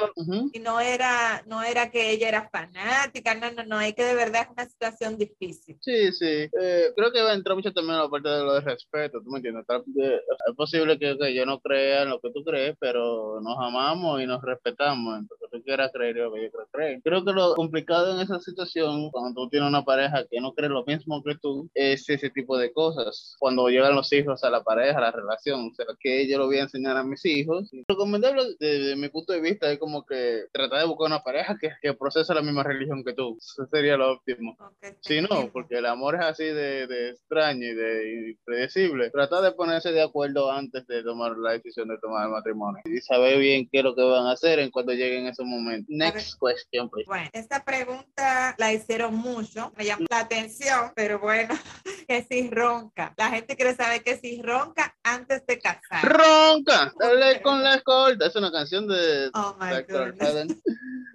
y 0.53 0.59
no 0.59 0.79
era, 0.79 1.43
no 1.47 1.63
era 1.63 1.89
que 1.91 2.11
ella 2.11 2.27
era 2.29 2.49
fanática, 2.49 3.35
no, 3.35 3.51
no, 3.51 3.63
no, 3.65 3.81
es 3.81 3.93
que 3.95 4.03
de 4.03 4.15
verdad 4.15 4.43
es 4.43 4.49
una 4.51 4.65
situación 4.67 5.17
difícil. 5.17 5.77
Sí, 5.81 6.11
sí. 6.13 6.49
Eh, 6.61 6.91
creo 6.95 7.11
que 7.11 7.21
va 7.21 7.31
a 7.31 7.35
entrar 7.35 7.55
mucho 7.55 7.71
también 7.73 7.97
la 7.97 8.09
parte 8.09 8.29
de 8.29 8.39
lo 8.43 8.53
de 8.55 8.61
respeto, 8.61 9.21
¿tú 9.23 9.29
me 9.29 9.37
entiendes? 9.37 9.65
De- 9.87 10.21
Es 10.49 10.55
posible 10.55 10.97
que, 10.97 11.17
que 11.17 11.33
yo 11.33 11.45
no 11.45 11.59
crea 11.59 12.03
en 12.03 12.09
lo 12.09 12.19
que 12.19 12.31
tú 12.31 12.43
crees, 12.43 12.75
pero 12.79 13.39
nos 13.41 13.57
amamos 13.59 14.21
y 14.21 14.25
nos 14.25 14.41
respetamos. 14.41 15.19
Entonces 15.19 15.49
tú 15.51 15.61
quieras 15.63 15.91
creer 15.93 16.17
y 16.17 16.19
lo 16.19 16.33
que 16.33 16.43
yo 16.43 16.51
quiero 16.51 16.67
creer. 16.71 17.01
Creo 17.03 17.25
que 17.25 17.31
lo 17.31 17.55
complicado 17.55 18.15
en 18.15 18.21
esa 18.21 18.39
situación, 18.39 19.09
cuando 19.11 19.41
tú 19.41 19.49
tienes 19.49 19.69
una 19.69 19.83
pareja 19.83 20.25
que 20.29 20.39
no 20.39 20.53
cree 20.53 20.69
lo 20.69 20.83
mismo 20.85 21.23
que 21.23 21.35
tú, 21.35 21.69
es 21.73 22.09
ese 22.09 22.29
tipo 22.29 22.57
de 22.57 22.71
cosas. 22.71 23.35
Cuando 23.39 23.69
llegan 23.69 23.95
los 23.95 24.11
hijos 24.13 24.43
a 24.43 24.49
la 24.49 24.63
pareja, 24.63 24.97
a 24.97 25.01
la 25.01 25.11
relación, 25.11 25.69
o 25.71 25.75
sea, 25.75 25.85
que 25.99 26.27
yo 26.27 26.37
lo 26.37 26.47
voy 26.47 26.57
a 26.57 26.63
enseñar 26.63 26.97
a 26.97 27.03
mis 27.03 27.25
hijos. 27.25 27.69
Recomendable 27.87 28.43
desde 28.59 28.95
mi 28.95 29.09
punto 29.09 29.33
de 29.33 29.41
vista 29.41 29.71
es 29.71 29.79
como 29.79 30.05
que 30.05 30.45
tratar 30.51 30.79
de 30.79 30.87
buscar 30.87 31.07
una 31.07 31.23
pareja 31.23 31.57
que, 31.59 31.71
que 31.81 31.93
procese 31.93 32.33
la 32.33 32.41
misma 32.41 32.63
religión 32.63 33.03
que 33.03 33.13
tú. 33.13 33.37
Eso 33.37 33.65
sería 33.71 33.97
lo 33.97 34.13
óptimo. 34.13 34.55
Ok, 34.59 34.95
Sí, 35.01 35.21
no, 35.21 35.49
porque 35.51 35.77
el 35.77 35.85
amor 35.85 36.15
es 36.15 36.21
así 36.21 36.43
de, 36.43 36.87
de 36.87 37.09
extraño 37.11 37.65
y 37.65 37.73
de 37.73 38.29
impredecible. 38.29 39.09
Trata 39.09 39.41
de 39.41 39.51
ponerse 39.51 39.91
de 39.91 40.01
acuerdo 40.01 40.38
antes 40.51 40.86
de 40.88 41.03
tomar 41.03 41.36
la 41.38 41.53
decisión 41.53 41.88
de 41.88 41.98
tomar 41.98 42.25
el 42.25 42.31
matrimonio 42.31 42.81
y 42.86 43.00
saber 43.01 43.39
bien 43.39 43.67
qué 43.72 43.79
es 43.79 43.84
lo 43.84 43.96
que 43.96 44.03
van 44.03 44.27
a 44.27 44.34
hacer 44.34 44.60
en 44.60 44.69
cuando 44.69 44.93
lleguen 44.93 45.25
esos 45.27 45.46
momentos. 45.46 45.88
Next 45.89 46.36
question, 46.39 46.89
please. 46.89 47.08
Bueno, 47.08 47.29
esta 47.34 47.63
pregunta 47.65 48.55
la 48.58 48.72
hicieron 48.72 49.15
mucho, 49.15 49.72
me 49.75 49.86
llamó 49.86 50.05
la 50.10 50.19
atención, 50.19 50.91
pero 50.96 51.19
bueno, 51.19 51.55
que 52.08 52.24
si 52.29 52.50
ronca. 52.50 53.13
La 53.17 53.29
gente 53.31 53.55
quiere 53.55 53.75
saber 53.75 54.03
que 54.03 54.17
si 54.17 54.41
ronca 54.41 54.96
antes 55.03 55.46
de 55.48 55.60
casar. 55.60 56.03
Ronca, 56.03 56.93
dale 57.00 57.41
con 57.41 57.63
la 57.63 57.75
escolta. 57.75 58.27
Es 58.27 58.36
una 58.36 58.51
canción 58.51 58.88
de 58.88 59.29
Oh 59.34 59.55
my. 59.60 59.69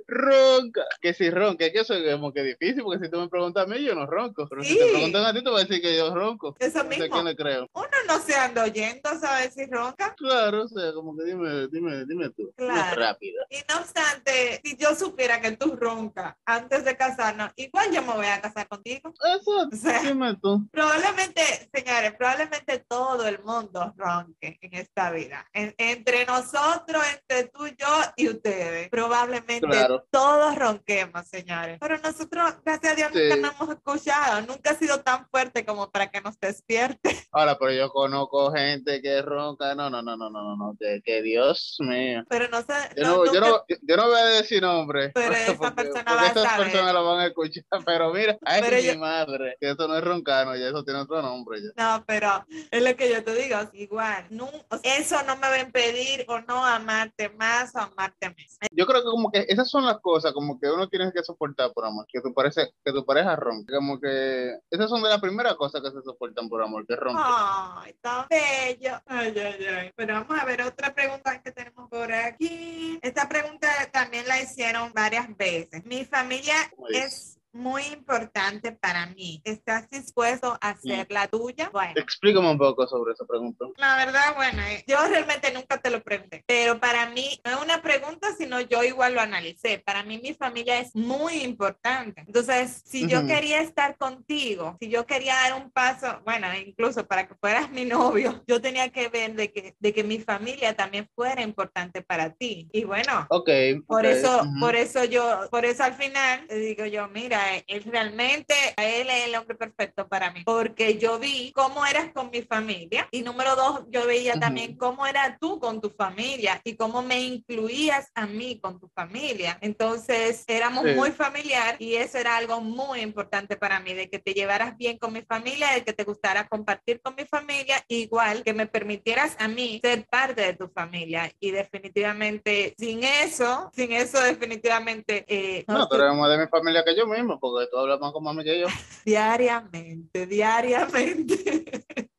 Ronca, 0.07 0.83
que 1.01 1.15
si 1.15 1.31
ronca, 1.31 1.71
que 1.71 1.81
eso 1.81 1.95
es 1.95 2.13
como 2.15 2.33
que 2.33 2.43
difícil, 2.43 2.83
porque 2.83 3.05
si 3.05 3.11
tú 3.11 3.19
me 3.21 3.29
preguntas 3.29 3.65
a 3.65 3.67
mí, 3.67 3.83
yo 3.83 3.95
no 3.95 4.07
ronco. 4.07 4.47
Pero 4.49 4.63
si 4.63 4.75
Sí. 4.75 4.79
te 4.79 4.91
preguntan 4.93 5.25
a 5.25 5.33
ti, 5.33 5.43
tú 5.43 5.51
vas 5.51 5.63
a 5.63 5.67
decir 5.67 5.83
que 5.83 5.97
yo 5.97 6.15
ronco. 6.15 6.55
Eso 6.59 6.83
No 6.85 6.91
sé 6.91 6.97
a 6.97 7.01
mismo. 7.01 7.15
quién 7.15 7.25
le 7.25 7.37
creo. 7.37 7.69
Uno 7.73 7.89
no 8.07 8.19
se 8.21 8.35
anda 8.35 8.65
oyendo, 8.65 9.04
¿sabes 9.21 9.55
si 9.55 9.67
ronca? 9.67 10.15
Claro, 10.17 10.65
o 10.65 10.69
sea, 10.69 10.93
como 10.93 11.17
que 11.17 11.25
dime, 11.25 11.69
dime, 11.69 12.05
dime 12.07 12.31
tú. 12.31 12.53
Claro. 12.57 13.01
rápida. 13.01 13.45
Y 13.51 13.57
no 13.69 13.79
obstante, 13.81 14.61
si 14.65 14.77
yo 14.77 14.95
supiera 14.95 15.41
que 15.41 15.53
tú 15.53 15.77
roncas 15.77 16.35
antes 16.45 16.85
de 16.85 16.97
casarnos, 16.97 17.53
igual 17.57 17.91
yo 17.93 18.03
me 18.03 18.15
voy 18.15 18.27
a 18.27 18.41
casar 18.41 18.69
contigo. 18.69 19.13
Eso, 19.39 19.69
O 19.73 19.77
sea, 19.77 20.03
dime 20.03 20.37
tú. 20.43 20.67
Probablemente, 20.73 21.43
señores, 21.73 22.15
probablemente 22.17 22.79
todo 22.89 23.27
el 23.27 23.43
mundo 23.43 23.93
ronque 23.97 24.59
en 24.61 24.75
esta 24.75 25.11
vida. 25.11 25.47
En- 25.53 25.75
entre 25.79 26.25
nosotros, 26.27 27.03
entre 27.21 27.49
tú, 27.49 27.67
yo 27.67 27.87
y 28.17 28.29
ustedes. 28.29 28.89
Probablemente 28.89 29.67
Claro. 29.67 30.07
todos 30.11 30.55
ronquemos, 30.57 31.27
señores. 31.27 31.79
Pero 31.81 31.99
nosotros, 31.99 32.55
gracias 32.65 32.93
a 32.93 32.97
Dios, 32.97 33.11
Sí. 33.13 33.19
nunca 33.23 33.37
nos 33.37 33.55
hemos 33.61 33.77
escuchado. 33.77 34.41
Nunca 34.47 34.71
ha 34.71 34.75
sido 34.75 35.01
tan 35.01 35.29
fuerte 35.29 35.65
como 35.65 35.91
para 35.91 36.11
que 36.11 36.21
nos 36.21 36.39
despierte. 36.39 37.17
Ahora, 37.33 37.59
pero 37.59 37.73
yo 37.73 37.91
conozco 37.91 38.53
gente 38.53 38.94
que 39.03 39.23
ronca. 39.23 39.75
No, 39.75 39.91
no, 39.91 40.03
no, 40.03 40.17
no, 40.17 40.31
no, 40.31 40.43
no, 40.43 40.57
no. 40.57 40.77
Que, 40.79 41.01
que 41.05 41.23
Dios 41.23 41.77
mío. 41.81 42.23
Pero 42.29 42.49
no 42.49 42.59
sé. 42.63 42.75
Yo 42.97 43.05
no- 43.05 43.25
no, 43.25 43.33
yo, 43.33 43.41
no, 43.41 43.65
yo 43.83 43.97
no 43.97 44.07
voy 44.09 44.19
a 44.21 44.25
decir 44.27 44.63
nombre. 44.63 45.11
Pero 45.15 45.33
esa 45.35 45.55
porque, 45.59 45.75
persona 45.75 46.05
porque 46.05 46.23
va 46.25 46.29
a 46.29 46.35
saber. 46.35 46.67
personas 46.71 46.95
lo 46.95 47.05
van 47.07 47.21
a 47.21 47.27
escuchar. 47.27 47.65
Pero 47.87 48.13
mira, 48.13 48.37
ay, 48.45 48.63
Pero 48.63 48.77
mi 48.77 48.83
yo- 48.83 48.99
madre, 48.99 49.57
que 49.61 49.71
eso 49.71 49.89
no 49.89 49.97
es 49.97 50.05
roncano, 50.05 50.57
ya 50.57 50.69
eso 50.69 50.85
tiene 50.85 51.01
otro 51.01 51.21
nombre. 51.23 51.59
Ya. 51.61 51.71
No, 51.99 52.05
pero 52.07 52.45
es 52.71 52.83
lo 52.83 52.97
que 52.97 53.11
yo 53.11 53.23
te 53.25 53.35
digo, 53.35 53.57
igual, 53.73 54.27
no, 54.31 54.47
o 54.69 54.79
sea, 54.79 54.97
eso 54.97 55.17
no 55.25 55.35
me 55.37 55.43
va 55.49 55.55
a 55.55 55.61
impedir 55.61 56.25
o 56.29 56.41
no 56.41 56.65
amarte 56.65 57.29
más 57.31 57.75
o 57.75 57.79
amarte 57.81 58.29
menos. 58.31 58.57
Yo 58.73 58.87
creo 58.87 59.01
que 59.03 59.07
como 59.11 59.31
que 59.31 59.45
esas 59.49 59.69
son 59.71 59.85
las 59.87 60.01
cosas 60.01 60.33
como 60.33 60.59
que 60.61 60.69
uno 60.71 60.89
tiene 60.89 61.13
que 61.13 61.23
soportar 61.23 61.73
por 61.73 61.85
amor, 61.85 62.07
que 62.13 62.21
tu, 62.21 62.33
parece, 62.33 62.73
que 62.85 62.93
tu 62.93 63.05
pareja 63.05 63.37
ronque. 63.37 63.73
Como 63.75 64.01
que 64.01 64.57
esas 64.71 64.89
son 64.89 65.03
de 65.03 65.09
las 65.11 65.21
primeras 65.21 65.55
cosas 65.55 65.83
que 65.83 65.91
se 65.91 66.03
soportan 66.03 66.49
por 66.49 66.63
amor, 66.63 66.87
que 66.87 66.97
ronque. 66.97 67.21
Ay, 67.25 67.95
tan 68.01 68.27
bello. 68.29 68.84
Ay, 69.07 69.35
ay, 69.37 69.67
ay. 69.67 69.93
Pero 69.97 70.15
vamos 70.15 70.39
a 70.39 70.45
ver 70.45 70.63
otra 70.63 70.95
pregunta 70.95 71.41
que 71.41 71.53
tenemos 71.53 71.89
por 71.89 72.13
aquí. 72.13 72.99
Esta 73.03 73.29
pregunta 73.29 73.69
también 73.93 74.27
la 74.29 74.41
hicieron 74.41 74.93
varias 74.93 75.35
veces. 75.37 75.85
Mi 75.85 76.05
familia 76.05 76.57
es 76.91 77.34
muy 77.55 77.83
importante 77.87 78.73
para 78.73 79.07
mí. 79.07 79.41
¿Estás 79.45 79.89
dispuesto 79.89 80.59
a 80.61 80.71
hacer 80.71 81.07
la 81.11 81.29
tuya? 81.29 81.71
Bueno. 81.73 81.93
Explícame 81.97 82.51
un 82.51 82.59
poco 82.59 82.87
sobre 82.87 83.13
esa 83.13 83.25
pregunta. 83.25 83.65
La 83.77 83.97
verdad, 83.97 84.35
bueno, 84.35 84.61
eh, 84.63 84.85
yo 84.87 84.97
realmente 85.09 85.53
nunca 85.53 85.81
te 85.81 85.91
lo 85.91 86.03
pregunté, 86.03 86.43
pero 86.47 86.81
para 86.81 87.09
mí 87.11 87.41
no 87.45 87.53
es 87.53 87.63
una 87.65 87.81
pregunta, 87.81 88.35
sino 88.37 88.61
yo 88.61 88.83
igual 88.83 89.15
lo 89.15 89.21
analicé. 89.21 89.79
Para 89.79 90.03
mí 90.03 90.19
mi 90.19 90.35
familia 90.35 90.81
es 90.81 90.95
muy 90.95 91.43
importante. 91.43 92.23
Entonces, 92.27 92.83
si 92.85 93.09
yo 93.09 93.19
Ujú. 93.19 93.29
quería 93.29 93.61
estar 93.61 93.97
contigo, 93.97 94.77
si 94.81 94.89
yo 94.89 95.07
quería 95.07 95.35
dar 95.35 95.55
un 95.55 95.71
paso, 95.71 96.21
bueno, 96.25 96.49
incluso 96.55 97.07
para 97.07 97.29
que 97.29 97.35
fueras 97.37 97.71
mi 97.71 97.85
novio, 97.85 98.43
yo 98.49 98.61
tenía 98.61 98.91
que 98.91 99.09
ver 99.09 99.35
de 99.35 99.53
que, 99.53 99.77
de 99.79 99.93
que 99.93 100.03
mi 100.03 100.19
familia 100.19 100.75
también 100.75 101.09
fuera 101.15 101.43
importante 101.43 102.03
para 102.03 102.31
ti. 102.31 102.69
Y 102.73 102.85
bueno, 102.85 103.27
Ok. 103.31 103.49
por 103.87 104.05
ok, 104.05 104.13
eso, 104.13 104.43
ujú. 104.43 104.61
por 104.61 104.75
eso 104.75 105.05
yo, 105.05 105.49
por 105.51 105.65
eso 105.65 105.85
al 105.85 105.95
final 105.95 106.47
digo 106.49 106.85
yo, 106.87 107.09
mira, 107.09 107.44
él 107.67 107.85
realmente, 107.85 108.55
a 108.77 108.85
él 108.85 109.09
es 109.11 109.27
el 109.29 109.35
hombre 109.37 109.57
perfecto 109.57 110.09
para 110.09 110.31
mí, 110.31 110.43
porque 110.45 110.99
yo 110.99 111.19
vi 111.19 111.53
cómo 111.53 111.85
eras 111.87 112.13
con 112.13 112.31
mi 112.31 112.43
familia 112.43 113.09
y 113.11 113.23
número 113.23 113.57
dos, 113.57 113.85
yo 113.91 114.07
veía 114.07 114.35
también 114.39 114.77
cómo 114.77 115.07
eras 115.07 115.39
tú 115.41 115.59
con 115.61 115.81
tu 115.81 115.91
familia 115.91 116.61
y 116.65 116.77
cómo 116.77 117.03
me 117.03 117.21
incluías 117.21 118.11
a 118.15 118.27
mí 118.27 118.59
con 118.61 118.79
tu 118.81 118.89
familia. 118.89 119.59
Entonces, 119.61 120.45
éramos 120.47 120.85
Sí. 120.85 120.95
muy 120.95 121.13
familiar 121.13 121.77
y 121.79 121.95
eso 121.95 122.19
era 122.19 122.37
algo 122.37 122.61
muy 122.61 123.01
importante 123.01 123.57
para 123.57 123.81
mí, 123.81 123.95
de 123.95 124.09
que 124.11 124.19
te 124.19 124.35
llevaras 124.35 124.77
bien 124.77 124.99
con 124.99 125.13
mi 125.13 125.23
familia, 125.23 125.73
de 125.73 125.85
que 125.85 125.93
te 125.93 126.05
gustara 126.05 126.47
compartir 126.49 127.01
con 127.01 127.15
mi 127.15 127.25
familia, 127.25 127.77
igual 127.89 128.43
que 128.43 128.53
me 128.53 128.67
permitieras 128.67 129.37
a 129.39 129.49
mí 129.49 129.81
ser 129.83 130.07
parte 130.07 130.43
de 130.43 130.55
tu 130.55 130.69
familia. 130.69 131.31
Y 131.41 131.51
definitivamente, 131.53 132.75
sin 132.79 133.03
eso, 133.05 133.71
sin 133.75 133.93
eso 133.93 134.21
definitivamente, 134.21 135.25
eh, 135.29 135.65
no 135.69 135.79
No, 135.79 135.89
tú 135.89 135.97
eres 135.97 136.15
más 136.15 136.31
de 136.31 136.39
mi 136.39 136.47
familia 136.49 136.85
que 136.85 136.97
yo 136.97 137.07
mismo, 137.07 137.34
porque 137.41 137.69
tú 137.71 137.79
hablas 137.79 138.01
más 138.01 138.13
con 138.13 138.25
mami 138.25 138.45
que 138.45 138.61
yo. 138.61 138.67
diariamente, 139.05 140.27
diariamente. 140.27 141.85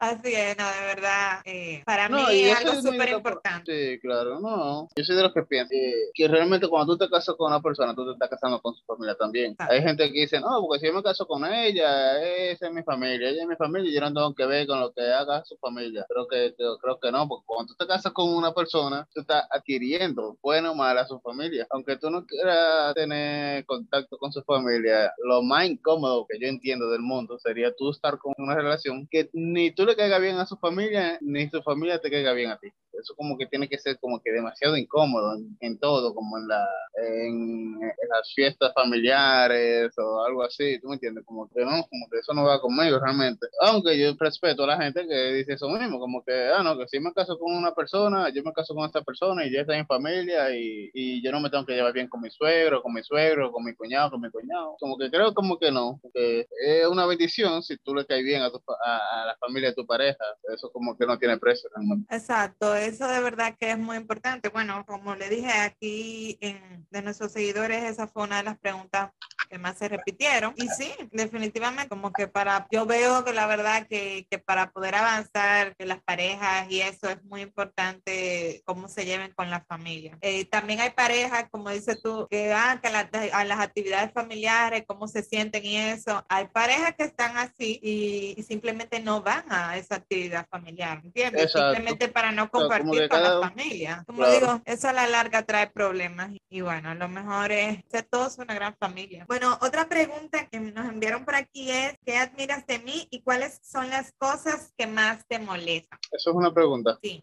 Así 0.00 0.34
es, 0.34 0.56
no, 0.58 0.64
de 0.66 0.86
verdad, 0.86 1.40
eh, 1.44 1.82
para 1.84 2.08
No, 2.08 2.28
mí 2.28 2.40
es 2.44 2.56
algo 2.56 2.80
súper 2.80 3.08
importante. 3.10 3.94
Sí, 3.94 4.00
claro, 4.00 4.40
no. 4.40 4.88
Yo 4.96 5.04
soy 5.04 5.16
de 5.16 5.22
los 5.22 5.32
que 5.32 5.42
piensan 5.42 5.68
que, 5.70 5.92
que 6.14 6.28
realmente 6.28 6.68
cuando 6.68 6.92
tú 6.96 7.04
te 7.04 7.10
casas 7.10 7.34
con 7.36 7.50
una 7.50 7.60
persona, 7.62 7.94
tú 7.94 8.04
te 8.06 8.12
estás 8.12 8.28
casando 8.30 8.60
con 8.60 8.74
su 8.74 8.84
familia 8.84 9.14
también. 9.16 9.54
Hay 9.58 9.82
gente 9.82 10.12
que 10.12 10.20
dice, 10.20 10.40
no, 10.40 10.60
porque 10.66 10.80
si 10.80 10.86
yo 10.86 10.92
me 10.92 11.02
caso 11.02 11.26
con 11.26 11.44
ella, 11.44 12.22
esa 12.50 12.66
es 12.66 12.72
mi 12.72 12.82
familia, 12.82 13.28
ella 13.30 13.42
es 13.42 13.48
mi 13.48 13.56
familia 13.56 13.90
y 13.90 13.94
yo 13.94 14.00
no 14.00 14.12
tengo 14.12 14.34
que 14.34 14.46
ver 14.46 14.66
con 14.66 14.80
lo 14.80 14.92
que 14.92 15.02
haga 15.02 15.44
su 15.44 15.56
familia. 15.58 16.04
Creo 16.08 16.26
que, 16.28 16.54
que- 16.56 16.64
creo 16.82 16.98
que 17.00 17.10
no, 17.12 17.26
porque 17.28 17.44
cuando 17.46 17.72
tú 17.72 17.76
te 17.84 17.86
casas 17.86 18.12
con 18.12 18.28
una 18.34 18.52
persona, 18.52 19.08
tú 19.14 19.20
estás 19.22 19.44
adquiriendo, 19.50 20.36
bueno 20.42 20.72
o 20.72 20.74
mal, 20.74 20.96
a 20.98 21.06
su 21.06 21.18
familia. 21.20 21.66
Aunque 21.70 21.96
tú 21.96 22.10
no 22.10 22.24
quieras 22.26 22.94
tener 22.94 23.64
contacto 23.66 24.16
con 24.18 24.32
su 24.32 24.42
familia, 24.42 25.12
lo 25.24 25.42
más 25.42 25.66
incómodo 25.66 26.26
que 26.28 26.38
yo 26.38 26.46
entiendo 26.48 26.90
del 26.90 27.00
mundo 27.00 27.38
sería 27.38 27.74
tú 27.74 27.90
estar 27.90 28.18
con 28.18 28.34
una 28.38 28.54
relación 28.54 29.06
que 29.14 29.30
ni 29.32 29.70
tú 29.70 29.86
le 29.86 29.94
caiga 29.94 30.18
bien 30.18 30.38
a 30.38 30.46
su 30.46 30.56
familia, 30.56 31.18
ni 31.20 31.48
su 31.48 31.62
familia 31.62 32.00
te 32.00 32.10
caiga 32.10 32.32
bien 32.32 32.50
a 32.50 32.58
ti. 32.58 32.72
Eso 33.00 33.14
como 33.16 33.36
que 33.36 33.46
tiene 33.46 33.68
que 33.68 33.78
ser 33.78 33.98
como 33.98 34.20
que 34.20 34.32
demasiado 34.32 34.76
incómodo 34.76 35.36
en, 35.36 35.56
en 35.60 35.78
todo, 35.78 36.14
como 36.14 36.38
en 36.38 36.48
la 36.48 36.66
en, 36.96 37.80
las 37.80 38.32
fiestas 38.34 38.72
familiares 38.74 39.92
o 39.98 40.24
algo 40.24 40.44
así, 40.44 40.78
¿tú 40.80 40.88
me 40.88 40.94
entiendes? 40.94 41.24
Como 41.24 41.48
que 41.50 41.64
no, 41.64 41.70
como 41.70 42.08
que 42.10 42.18
eso 42.18 42.32
no 42.32 42.44
va 42.44 42.60
conmigo 42.60 42.98
realmente. 43.00 43.46
Aunque 43.60 43.98
yo 43.98 44.14
respeto 44.18 44.64
a 44.64 44.68
la 44.68 44.82
gente 44.82 45.06
que 45.06 45.32
dice 45.32 45.54
eso 45.54 45.68
mismo, 45.68 45.98
como 45.98 46.22
que, 46.24 46.32
ah, 46.32 46.62
no, 46.62 46.78
que 46.78 46.86
si 46.88 47.00
me 47.00 47.12
caso 47.12 47.38
con 47.38 47.54
una 47.54 47.74
persona, 47.74 48.28
yo 48.28 48.42
me 48.42 48.52
caso 48.52 48.74
con 48.74 48.84
esta 48.84 49.02
persona 49.02 49.44
y 49.44 49.52
ya 49.52 49.62
está 49.62 49.76
en 49.76 49.86
familia 49.86 50.54
y, 50.56 50.90
y 50.94 51.24
yo 51.24 51.32
no 51.32 51.40
me 51.40 51.50
tengo 51.50 51.66
que 51.66 51.74
llevar 51.74 51.92
bien 51.92 52.08
con 52.08 52.20
mi 52.20 52.30
suegro, 52.30 52.82
con 52.82 52.92
mi 52.92 53.02
suegro, 53.02 53.50
con 53.50 53.64
mi 53.64 53.74
cuñado, 53.74 54.10
con 54.10 54.20
mi 54.20 54.30
cuñado. 54.30 54.76
Como 54.78 54.96
que 54.96 55.10
creo 55.10 55.34
como 55.34 55.58
que 55.58 55.70
no, 55.70 55.98
porque 56.02 56.46
es 56.64 56.86
una 56.86 57.06
bendición 57.06 57.62
si 57.62 57.76
tú 57.78 57.94
le 57.94 58.06
caes 58.06 58.24
bien 58.24 58.42
a, 58.42 58.50
tu, 58.50 58.60
a, 58.84 59.22
a 59.22 59.26
la 59.26 59.36
familia 59.36 59.70
de 59.70 59.74
tu 59.74 59.86
pareja. 59.86 60.24
Eso 60.54 60.70
como 60.70 60.96
que 60.96 61.06
no 61.06 61.18
tiene 61.18 61.38
precio 61.38 61.68
realmente. 61.74 62.14
Exacto, 62.14 62.74
eso 62.84 63.08
de 63.08 63.20
verdad 63.20 63.54
que 63.58 63.70
es 63.70 63.78
muy 63.78 63.96
importante. 63.96 64.48
Bueno, 64.48 64.84
como 64.86 65.14
le 65.14 65.28
dije 65.28 65.50
aquí 65.52 66.38
en, 66.40 66.86
de 66.90 67.02
nuestros 67.02 67.32
seguidores, 67.32 67.82
esa 67.84 68.06
fue 68.06 68.24
una 68.24 68.38
de 68.38 68.44
las 68.44 68.58
preguntas 68.58 69.10
que 69.50 69.58
más 69.58 69.76
se 69.78 69.88
repitieron. 69.88 70.54
Y 70.56 70.68
sí, 70.68 70.90
definitivamente, 71.12 71.88
como 71.88 72.12
que 72.12 72.28
para, 72.28 72.66
yo 72.70 72.86
veo 72.86 73.24
que 73.24 73.32
la 73.32 73.46
verdad 73.46 73.86
que, 73.88 74.26
que 74.30 74.38
para 74.38 74.70
poder 74.70 74.94
avanzar, 74.94 75.76
que 75.76 75.86
las 75.86 76.02
parejas 76.02 76.66
y 76.70 76.80
eso 76.80 77.08
es 77.10 77.22
muy 77.24 77.42
importante 77.42 78.62
cómo 78.64 78.88
se 78.88 79.04
lleven 79.04 79.32
con 79.34 79.50
la 79.50 79.60
familia. 79.64 80.16
Eh, 80.20 80.44
también 80.46 80.80
hay 80.80 80.90
parejas, 80.90 81.46
como 81.50 81.70
dices 81.70 82.00
tú, 82.02 82.26
que 82.30 82.48
van 82.48 82.80
que 82.80 82.90
la- 82.90 83.08
a 83.32 83.44
las 83.44 83.60
actividades 83.60 84.12
familiares, 84.12 84.84
cómo 84.86 85.08
se 85.08 85.22
sienten 85.22 85.64
y 85.64 85.76
eso. 85.76 86.24
Hay 86.28 86.46
parejas 86.48 86.94
que 86.96 87.04
están 87.04 87.36
así 87.36 87.78
y, 87.82 88.34
y 88.36 88.42
simplemente 88.42 89.00
no 89.00 89.22
van 89.22 89.44
a 89.50 89.76
esa 89.76 89.96
actividad 89.96 90.46
familiar, 90.50 91.00
¿entiendes? 91.04 91.44
Exacto. 91.44 91.74
Simplemente 91.74 92.08
para 92.08 92.32
no 92.32 92.50
como 92.50 92.64
compartir 92.80 93.08
con 93.08 93.18
cada- 93.20 93.40
la 93.40 93.48
familia. 93.48 94.02
Como 94.06 94.18
Claro. 94.18 94.32
digo, 94.34 94.62
eso 94.64 94.88
a 94.88 94.92
la 94.92 95.06
larga 95.06 95.42
trae 95.44 95.68
problemas 95.68 96.30
y 96.48 96.60
bueno, 96.60 96.94
lo 96.94 97.08
mejor 97.08 97.52
es 97.52 97.78
ser 97.90 98.04
todos 98.04 98.38
una 98.38 98.54
gran 98.54 98.76
familia. 98.76 99.24
Bueno, 99.28 99.58
otra 99.60 99.88
pregunta 99.88 100.46
que 100.48 100.60
nos 100.60 100.86
enviaron 100.88 101.24
por 101.24 101.34
aquí 101.34 101.70
es, 101.70 101.94
¿qué 102.04 102.16
admiras 102.16 102.66
de 102.66 102.78
mí 102.78 103.06
y 103.10 103.22
cuáles 103.22 103.60
son 103.62 103.90
las 103.90 104.12
cosas 104.18 104.72
que 104.76 104.86
más 104.86 105.24
te 105.26 105.38
molestan? 105.38 105.98
Eso 106.12 106.30
es 106.30 106.36
una 106.36 106.52
pregunta. 106.52 106.98
Sí, 107.02 107.22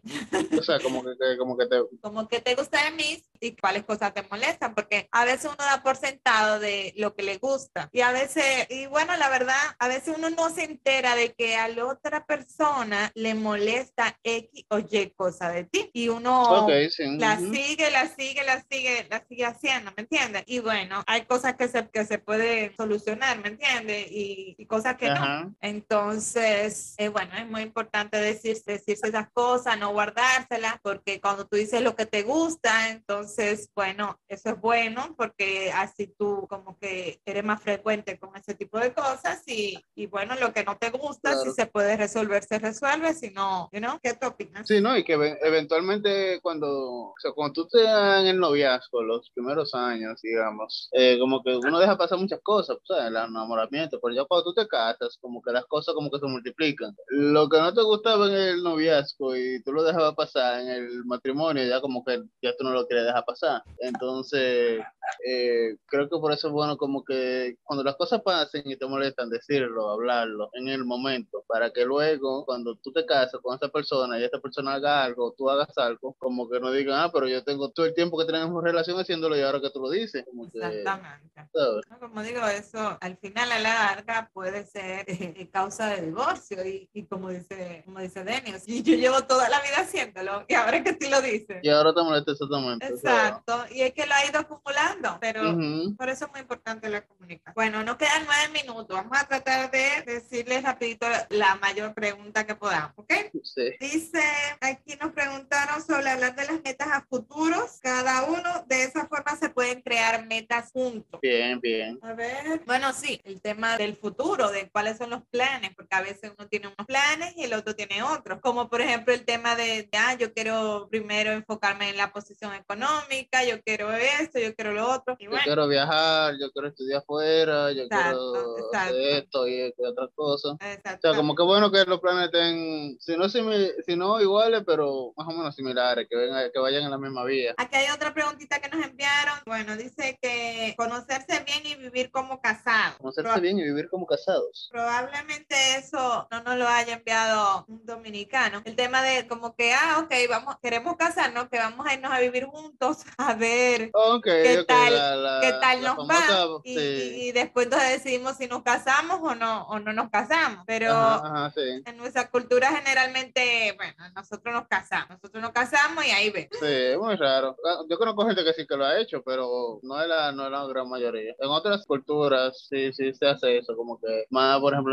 O 0.58 0.62
sea, 0.62 0.78
como 0.80 1.02
que, 1.02 1.10
que- 1.18 1.36
como 1.38 1.56
que 1.56 1.66
te... 1.66 1.76
como 2.00 2.28
que 2.28 2.40
te 2.40 2.54
gusta 2.54 2.84
de 2.84 2.90
mí 2.92 3.22
y 3.40 3.56
cuáles 3.56 3.84
cosas 3.84 4.14
te 4.14 4.22
molestan, 4.30 4.74
porque 4.74 5.08
a 5.10 5.24
veces 5.24 5.46
uno 5.46 5.56
da 5.58 5.82
por 5.82 5.96
sentado 5.96 6.60
de 6.60 6.92
lo 6.96 7.14
que 7.14 7.22
le 7.22 7.38
gusta 7.38 7.88
y 7.92 8.00
a 8.00 8.12
veces, 8.12 8.66
y 8.70 8.86
bueno, 8.86 9.16
la 9.16 9.28
verdad, 9.28 9.56
a 9.78 9.88
veces 9.88 10.14
uno 10.16 10.30
no 10.30 10.50
se 10.50 10.64
entera 10.64 11.14
de 11.16 11.32
que 11.34 11.56
a 11.56 11.68
la 11.68 11.86
otra 11.86 12.24
persona 12.24 13.10
le 13.14 13.34
molesta 13.34 14.18
X 14.22 14.64
o 14.70 14.78
Y 14.78 15.10
cosa 15.16 15.41
de 15.50 15.64
ti 15.64 15.90
y 15.92 16.08
uno 16.08 16.66
Ok, 16.66 16.72
sí. 16.90 17.04
la 17.18 17.34
ujú. 17.34 17.52
sigue, 17.54 17.90
la 17.90 18.08
sigue, 18.08 18.44
la 18.44 18.62
sigue, 18.70 19.06
la 19.10 19.24
sigue 19.28 19.44
haciendo, 19.44 19.92
¿me 19.96 20.02
entiendes? 20.02 20.44
Y 20.46 20.60
bueno, 20.60 21.02
hay 21.06 21.22
cosas 21.26 21.54
que 21.56 21.68
se, 21.68 21.88
que 21.88 22.04
se 22.04 22.18
pueden 22.18 22.76
solucionar, 22.76 23.38
¿me 23.38 23.48
entiendes? 23.48 24.06
Y, 24.10 24.54
y 24.58 24.66
cosas 24.66 24.96
que 24.96 25.08
no. 25.10 25.54
Entonces, 25.60 26.94
eh, 26.98 27.08
bueno, 27.08 27.34
es 27.36 27.46
muy 27.46 27.62
importante 27.62 28.16
decir, 28.18 28.56
decirse 28.66 29.08
esas 29.08 29.30
cosas, 29.32 29.78
no 29.78 29.92
guardárselas, 29.92 30.76
porque 30.82 31.20
cuando 31.20 31.46
tú 31.46 31.56
dices 31.56 31.80
lo 31.82 31.94
que 31.96 32.06
te 32.06 32.22
gusta, 32.22 32.90
entonces, 32.90 33.70
bueno, 33.74 34.18
eso 34.28 34.50
es 34.50 34.60
bueno, 34.60 35.14
porque 35.16 35.72
así 35.72 36.06
tú 36.18 36.46
como 36.48 36.78
que 36.78 37.20
eres 37.24 37.44
más 37.44 37.62
frecuente 37.62 38.18
con 38.18 38.36
ese 38.36 38.54
tipo 38.54 38.78
de 38.78 38.92
cosas 38.92 39.42
y, 39.46 39.78
y 39.94 40.06
bueno, 40.06 40.34
lo 40.36 40.52
que 40.52 40.64
no 40.64 40.76
te 40.76 40.90
gusta, 40.90 41.30
si 41.32 41.42
Claro. 41.42 41.54
se 41.54 41.66
puede 41.66 41.96
resolver, 41.96 42.44
se 42.44 42.58
resuelve, 42.58 43.14
si 43.14 43.30
no, 43.30 43.68
you 43.72 43.78
know, 43.80 43.98
¿qué 44.02 44.14
tú 44.14 44.26
opinas? 44.26 44.66
Sí, 44.66 44.80
¿no? 44.80 44.96
Y 44.96 45.04
que 45.04 45.16
ve- 45.16 45.31
eventualmente 45.40 46.40
cuando, 46.42 46.68
o 46.68 47.14
sea, 47.18 47.32
cuando 47.32 47.52
tú 47.52 47.62
estás 47.62 48.20
en 48.20 48.26
el 48.28 48.38
noviazgo, 48.38 49.02
los 49.02 49.30
primeros 49.30 49.74
años, 49.74 50.20
digamos, 50.22 50.88
eh, 50.92 51.18
como 51.18 51.42
que 51.42 51.56
uno 51.56 51.78
deja 51.78 51.96
pasar 51.96 52.18
muchas 52.18 52.40
cosas, 52.42 52.76
o 52.76 52.94
sea, 52.94 53.06
el 53.06 53.16
enamoramiento, 53.16 53.98
pero 54.00 54.14
ya 54.14 54.24
cuando 54.24 54.44
tú 54.44 54.54
te 54.54 54.68
casas, 54.68 55.18
como 55.20 55.42
que 55.42 55.52
las 55.52 55.64
cosas 55.66 55.94
como 55.94 56.10
que 56.10 56.18
se 56.18 56.26
multiplican. 56.26 56.94
Lo 57.08 57.48
que 57.48 57.58
no 57.58 57.72
te 57.72 57.82
gustaba 57.82 58.26
en 58.26 58.34
el 58.34 58.62
noviazgo 58.62 59.36
y 59.36 59.62
tú 59.62 59.72
lo 59.72 59.82
dejabas 59.82 60.14
pasar 60.14 60.60
en 60.60 60.68
el 60.68 61.04
matrimonio, 61.04 61.64
ya 61.64 61.80
como 61.80 62.04
que 62.04 62.22
ya 62.42 62.56
tú 62.56 62.64
no 62.64 62.70
lo 62.70 62.86
quieres 62.86 63.06
dejar 63.06 63.24
pasar. 63.24 63.62
Entonces, 63.78 64.80
eh, 65.24 65.76
creo 65.86 66.08
que 66.08 66.18
por 66.18 66.32
eso 66.32 66.48
es 66.48 66.52
bueno 66.52 66.76
como 66.76 67.04
que 67.04 67.56
cuando 67.62 67.84
las 67.84 67.96
cosas 67.96 68.22
pasen 68.22 68.62
y 68.64 68.76
te 68.76 68.86
molestan, 68.86 69.30
decirlo, 69.30 69.90
hablarlo 69.90 70.50
en 70.54 70.68
el 70.68 70.84
momento, 70.84 71.44
para 71.46 71.70
que 71.70 71.84
luego 71.84 72.44
cuando 72.44 72.76
tú 72.76 72.92
te 72.92 73.06
casas 73.06 73.40
con 73.42 73.56
esa 73.56 73.68
persona 73.68 74.18
y 74.18 74.24
esta 74.24 74.40
persona 74.40 74.74
haga 74.74 75.04
algo, 75.04 75.34
tú 75.36 75.48
hagas 75.50 75.76
algo, 75.76 76.14
como 76.18 76.48
que 76.48 76.60
no 76.60 76.70
digan, 76.70 77.00
ah, 77.00 77.10
pero 77.12 77.28
yo 77.28 77.44
tengo 77.44 77.70
todo 77.70 77.86
el 77.86 77.94
tiempo 77.94 78.18
que 78.18 78.24
tenemos 78.24 78.62
relación 78.62 78.98
haciéndolo 78.98 79.36
y 79.36 79.42
ahora 79.42 79.60
que 79.60 79.70
tú 79.70 79.80
lo 79.80 79.90
dices, 79.90 80.24
como 80.26 80.50
que, 80.50 80.58
Exactamente. 80.58 81.48
No, 81.54 81.98
Como 81.98 82.22
digo, 82.22 82.46
eso 82.46 82.98
al 83.00 83.16
final 83.18 83.52
a 83.52 83.58
la 83.58 83.72
larga 83.72 84.30
puede 84.32 84.64
ser 84.66 85.04
eh, 85.08 85.48
causa 85.52 85.88
de 85.88 86.02
divorcio 86.02 86.66
y, 86.66 86.88
y 86.92 87.04
como 87.06 87.30
dice 87.30 87.82
como 87.84 88.00
dice 88.00 88.24
Denis, 88.24 88.64
y 88.66 88.82
yo 88.82 88.94
llevo 88.94 89.22
toda 89.22 89.48
la 89.48 89.60
vida 89.60 89.78
haciéndolo 89.78 90.44
y 90.48 90.54
ahora 90.54 90.82
que 90.82 90.94
tú 90.94 91.08
lo 91.10 91.20
dices. 91.20 91.58
Y 91.62 91.68
ahora 91.68 91.92
te 91.94 92.02
molesta 92.02 92.32
exactamente. 92.32 92.92
o 92.92 92.96
sea, 92.96 93.28
Exacto, 93.28 93.64
y 93.70 93.82
es 93.82 93.92
que 93.92 94.06
lo 94.06 94.14
ha 94.14 94.26
ido 94.26 94.40
acumulando, 94.40 95.11
pero 95.20 95.52
ujú. 95.52 95.96
por 95.96 96.08
eso 96.08 96.26
es 96.26 96.30
muy 96.32 96.40
importante 96.40 96.88
la 96.88 97.02
comunicación. 97.02 97.54
Bueno, 97.54 97.82
nos 97.82 97.96
quedan 97.96 98.24
nueve 98.24 98.62
minutos, 98.62 98.96
vamos 98.96 99.18
a 99.18 99.26
tratar 99.26 99.70
de 99.70 100.02
decirles 100.06 100.62
rapidito 100.62 101.06
la 101.30 101.56
mayor 101.56 101.94
pregunta 101.94 102.46
que 102.46 102.54
podamos, 102.54 102.92
¿ok? 102.96 103.12
Sí. 103.42 103.72
Dice, 103.80 104.22
aquí 104.60 104.96
nos 105.00 105.12
preguntaron 105.12 105.82
sobre 105.82 106.10
hablar 106.10 106.34
de 106.34 106.46
las 106.46 106.62
metas 106.62 106.88
a 106.88 107.02
futuros, 107.02 107.78
cada 107.82 108.24
uno, 108.24 108.64
de 108.66 108.84
esa 108.84 109.06
forma 109.06 109.36
se 109.36 109.48
pueden 109.50 109.82
crear 109.82 110.26
metas 110.26 110.70
juntos. 110.72 111.20
Bien, 111.20 111.60
bien. 111.60 111.98
A 112.02 112.12
ver, 112.14 112.62
bueno, 112.66 112.92
sí, 112.92 113.20
el 113.24 113.40
tema 113.40 113.76
del 113.76 113.96
futuro, 113.96 114.50
de 114.50 114.68
cuáles 114.70 114.98
son 114.98 115.10
los 115.10 115.22
planes, 115.26 115.72
porque 115.74 115.94
a 115.94 116.00
veces 116.00 116.32
uno 116.36 116.48
tiene 116.48 116.68
unos 116.68 116.86
planes 116.86 117.34
y 117.36 117.44
el 117.44 117.54
otro 117.54 117.74
tiene 117.74 118.02
otros, 118.02 118.40
como 118.40 118.68
por 118.68 118.80
ejemplo 118.80 119.12
el 119.12 119.24
tema 119.24 119.56
de, 119.56 119.88
de, 119.90 119.98
ah, 119.98 120.14
yo 120.14 120.32
quiero 120.32 120.88
primero 120.90 121.32
enfocarme 121.32 121.90
en 121.90 121.96
la 121.96 122.12
posición 122.12 122.54
económica, 122.54 123.44
yo 123.44 123.60
quiero 123.62 123.92
esto, 123.92 124.38
yo 124.38 124.54
quiero 124.54 124.72
lo 124.72 124.88
otro, 124.88 125.01
y 125.18 125.24
Yo 125.24 125.30
bueno, 125.30 125.44
quiero 125.44 125.68
viajar, 125.68 126.34
yo 126.40 126.50
quiero 126.52 126.68
estudiar 126.68 127.00
afuera, 127.00 127.72
yo 127.72 127.82
Exacto, 127.82 128.32
quiero 128.32 128.58
exacto. 128.58 128.78
hacer 128.94 129.00
esto 129.22 129.48
y 129.48 129.60
esto 129.60 129.82
y 129.82 129.86
otras 129.86 130.10
cosas. 130.14 130.52
O 130.52 130.98
sea, 131.00 131.14
como 131.14 131.34
que 131.34 131.42
bueno 131.42 131.70
que 131.70 131.84
los 131.84 132.00
planes 132.00 132.26
estén, 132.26 132.96
si 133.00 133.16
no, 133.16 133.28
si 133.28 133.96
no 133.96 134.20
iguales, 134.20 134.62
pero 134.66 135.12
más 135.16 135.26
o 135.28 135.32
menos 135.32 135.54
similares, 135.54 136.06
que, 136.08 136.16
venga- 136.16 136.50
que 136.50 136.58
vayan 136.58 136.84
en 136.84 136.90
la 136.90 136.98
misma 136.98 137.24
vía. 137.24 137.54
Aquí 137.56 137.76
hay 137.76 137.90
otra 137.90 138.12
preguntita 138.14 138.60
que 138.60 138.68
nos 138.68 138.84
enviaron. 138.84 139.38
Bueno, 139.46 139.76
dice 139.76 140.18
que 140.20 140.74
conocerse 140.76 141.44
bien 141.44 141.66
y 141.66 141.74
vivir 141.74 142.10
como 142.10 142.40
casados. 142.40 142.96
Conocerse 142.98 143.40
bien 143.40 143.58
y 143.58 143.62
vivir 143.64 143.88
como 143.90 144.06
casados. 144.06 144.68
Probablemente 144.72 145.54
eso 145.76 146.26
no 146.30 146.42
nos 146.42 146.56
lo 146.56 146.68
haya 146.68 146.94
enviado 146.94 147.64
un 147.68 147.84
dominicano. 147.84 148.62
El 148.64 148.76
tema 148.76 149.02
de 149.02 149.26
como 149.26 149.54
que, 149.56 149.72
ah, 149.74 149.98
ok, 150.04 150.12
vamos, 150.28 150.56
queremos 150.62 150.96
casarnos, 150.96 151.48
que 151.48 151.58
vamos 151.58 151.86
a 151.86 151.94
irnos 151.94 152.12
a 152.12 152.20
vivir 152.20 152.46
juntos 152.46 152.98
a 153.18 153.34
ver 153.34 153.90
Ok, 153.92 154.24
¿Qué 154.24 154.64
tal- 154.66 154.91
la- 154.92 155.16
la- 155.16 155.40
qué 155.40 155.52
tal 155.60 155.80
nos 155.82 155.96
famosa- 155.96 156.46
va. 156.46 156.60
Y, 156.64 156.74
sí. 156.76 156.80
y- 156.80 157.28
y 157.28 157.32
después 157.32 157.66
entonces 157.66 157.90
decidimos 158.02 158.36
si 158.36 158.46
nos 158.46 158.62
casamos 158.62 159.18
o 159.22 159.34
no, 159.34 159.66
o 159.68 159.78
no 159.78 159.92
nos 159.92 160.10
casamos. 160.10 160.64
Pero 160.66 160.90
Ajá, 160.92 161.26
ajá, 161.46 161.52
sí. 161.54 161.82
en 161.84 161.96
nuestra 161.96 162.30
cultura 162.30 162.68
generalmente, 162.70 163.74
bueno, 163.76 163.94
nosotros 164.14 164.54
nos 164.54 164.66
casamos, 164.68 165.10
nosotros 165.10 165.42
nos 165.42 165.52
casamos 165.52 166.04
y 166.06 166.10
ahí 166.10 166.30
ve. 166.30 166.48
Sí, 166.52 166.66
es 166.66 166.98
muy 166.98 167.16
raro. 167.16 167.56
Ah, 167.66 167.82
Yo 167.88 167.98
conozco 167.98 168.26
gente 168.26 168.44
que 168.44 168.52
sí 168.52 168.66
que 168.66 168.76
lo 168.76 168.84
ha 168.84 168.98
hecho, 169.00 169.22
pero 169.24 169.78
no 169.82 170.00
es 170.00 170.08
la, 170.08 170.32
no 170.32 170.44
es 170.46 170.50
la 170.50 170.66
gran 170.66 170.88
mayoría. 170.88 171.34
En 171.38 171.48
otras 171.50 171.84
culturas 171.86 172.66
sí, 172.68 172.92
sí 172.92 173.12
se 173.14 173.26
hace 173.26 173.58
eso, 173.58 173.76
como 173.76 173.98
que 174.00 174.26
más, 174.30 174.60
por 174.60 174.72
ejemplo, 174.72 174.92